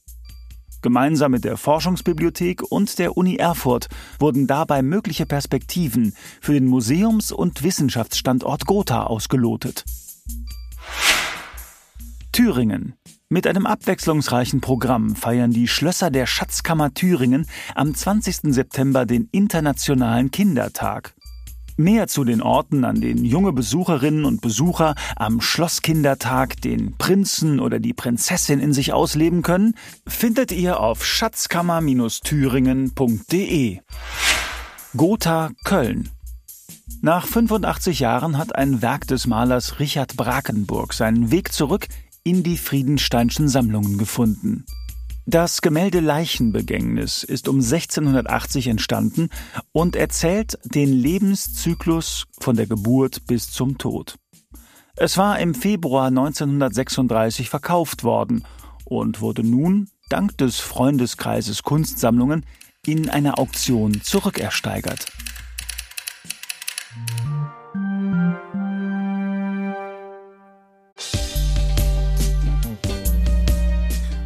Gemeinsam 0.82 1.34
mit 1.34 1.44
der 1.44 1.58
Forschungsbibliothek 1.58 2.64
und 2.64 2.98
der 2.98 3.16
Uni 3.16 3.36
Erfurt 3.36 3.90
wurden 4.18 4.48
dabei 4.48 4.82
mögliche 4.82 5.28
Perspektiven 5.28 6.16
für 6.42 6.54
den 6.54 6.66
Museums- 6.66 7.32
und 7.32 7.62
Wissenschaftsstandort 7.62 8.66
Gotha 8.66 9.04
ausgelotet. 9.04 9.86
Thüringen. 12.32 12.96
Mit 13.32 13.46
einem 13.46 13.68
abwechslungsreichen 13.68 14.60
Programm 14.60 15.16
feiern 15.16 15.52
die 15.52 15.68
Schlösser 15.68 16.10
der 16.10 16.26
Schatzkammer 16.26 16.96
Thüringen 16.96 17.46
am 17.76 17.94
20. 17.94 18.56
September 18.56 19.06
den 19.06 19.30
Internationalen 19.32 20.32
Kindertag. 20.32 21.14
Mehr 21.78 22.08
zu 22.08 22.24
den 22.24 22.42
Orten, 22.42 22.84
an 22.84 23.02
denen 23.02 23.24
junge 23.24 23.54
Besucherinnen 23.54 24.26
und 24.26 24.42
Besucher 24.42 24.96
am 25.16 25.42
Schlosskindertag 25.42 26.60
den 26.62 26.98
Prinzen 26.98 27.60
oder 27.60 27.80
die 27.80 27.94
Prinzessin 27.94 28.60
in 28.60 28.74
sich 28.74 28.94
ausleben 28.94 29.44
können, 29.44 29.76
findet 30.08 30.52
ihr 30.52 30.80
auf 30.80 31.06
schatzkammer-thüringen.de. 31.06 33.78
Gotha 34.98 35.52
Köln 35.64 36.10
nach 37.02 37.28
85 37.28 38.00
Jahren 38.00 38.38
hat 38.38 38.56
ein 38.56 38.82
Werk 38.82 39.08
des 39.08 39.26
Malers 39.26 39.80
Richard 39.80 40.18
Brakenburg 40.18 40.92
seinen 40.92 41.32
Weg 41.32 41.54
zurück 41.54 41.88
in 42.30 42.44
die 42.44 42.58
Friedensteinschen 42.58 43.50
Sammlungen 43.50 43.98
gefunden. 43.98 44.64
Das 45.26 45.64
Gemälde 45.64 46.00
Leichenbegängnis 46.00 47.24
ist 47.24 47.48
um 47.48 47.56
1680 47.56 48.68
entstanden 48.68 49.30
und 49.72 49.96
erzählt 49.96 50.60
den 50.64 50.94
Lebenszyklus 50.94 52.28
von 52.40 52.56
der 52.56 52.68
Geburt 52.68 53.26
bis 53.26 53.52
zum 53.52 53.80
Tod. 53.80 54.18
Es 54.96 55.18
war 55.18 55.40
im 55.40 55.56
Februar 55.56 56.10
1936 56.10 57.50
verkauft 57.50 58.04
worden 58.04 58.46
und 58.86 59.22
wurde 59.22 59.44
nun, 59.44 59.90
dank 60.10 60.38
des 60.38 60.60
Freundeskreises 60.60 61.64
Kunstsammlungen, 61.64 62.46
in 62.86 63.10
einer 63.10 63.40
Auktion 63.40 64.04
zurückersteigert. 64.04 65.08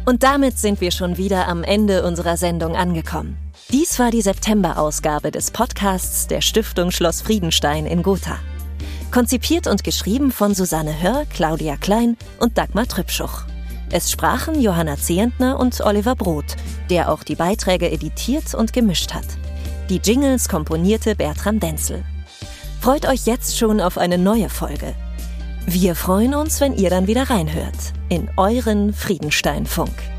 Und 0.04 0.22
damit 0.22 0.58
sind 0.58 0.82
wir 0.82 0.90
schon 0.90 1.16
wieder 1.16 1.48
am 1.48 1.64
Ende 1.64 2.04
unserer 2.04 2.36
Sendung 2.36 2.76
angekommen. 2.76 3.38
Dies 3.70 3.98
war 3.98 4.10
die 4.10 4.20
September-Ausgabe 4.20 5.30
des 5.30 5.50
Podcasts 5.50 6.26
der 6.26 6.42
Stiftung 6.42 6.90
Schloss 6.90 7.22
Friedenstein 7.22 7.86
in 7.86 8.02
Gotha. 8.02 8.36
Konzipiert 9.10 9.66
und 9.66 9.82
geschrieben 9.82 10.30
von 10.30 10.54
Susanne 10.54 11.00
Hörr, 11.00 11.24
Claudia 11.32 11.76
Klein 11.76 12.18
und 12.38 12.58
Dagmar 12.58 12.86
Trübschuch. 12.86 13.44
Es 13.90 14.10
sprachen 14.10 14.60
Johanna 14.60 14.96
Zehentner 14.96 15.58
und 15.58 15.80
Oliver 15.80 16.16
Brot, 16.16 16.56
der 16.90 17.10
auch 17.10 17.22
die 17.22 17.36
Beiträge 17.36 17.90
editiert 17.90 18.54
und 18.54 18.74
gemischt 18.74 19.14
hat. 19.14 19.26
Die 19.88 20.00
Jingles 20.04 20.48
komponierte 20.48 21.14
Bertram 21.14 21.60
Denzel. 21.60 22.04
Freut 22.80 23.06
euch 23.08 23.24
jetzt 23.24 23.56
schon 23.56 23.80
auf 23.80 23.96
eine 23.96 24.18
neue 24.18 24.50
Folge. 24.50 24.94
Wir 25.66 25.94
freuen 25.94 26.34
uns, 26.34 26.60
wenn 26.60 26.76
ihr 26.76 26.90
dann 26.90 27.06
wieder 27.06 27.30
reinhört 27.30 27.94
in 28.10 28.28
euren 28.36 28.92
Friedenstein-Funk. 28.92 30.13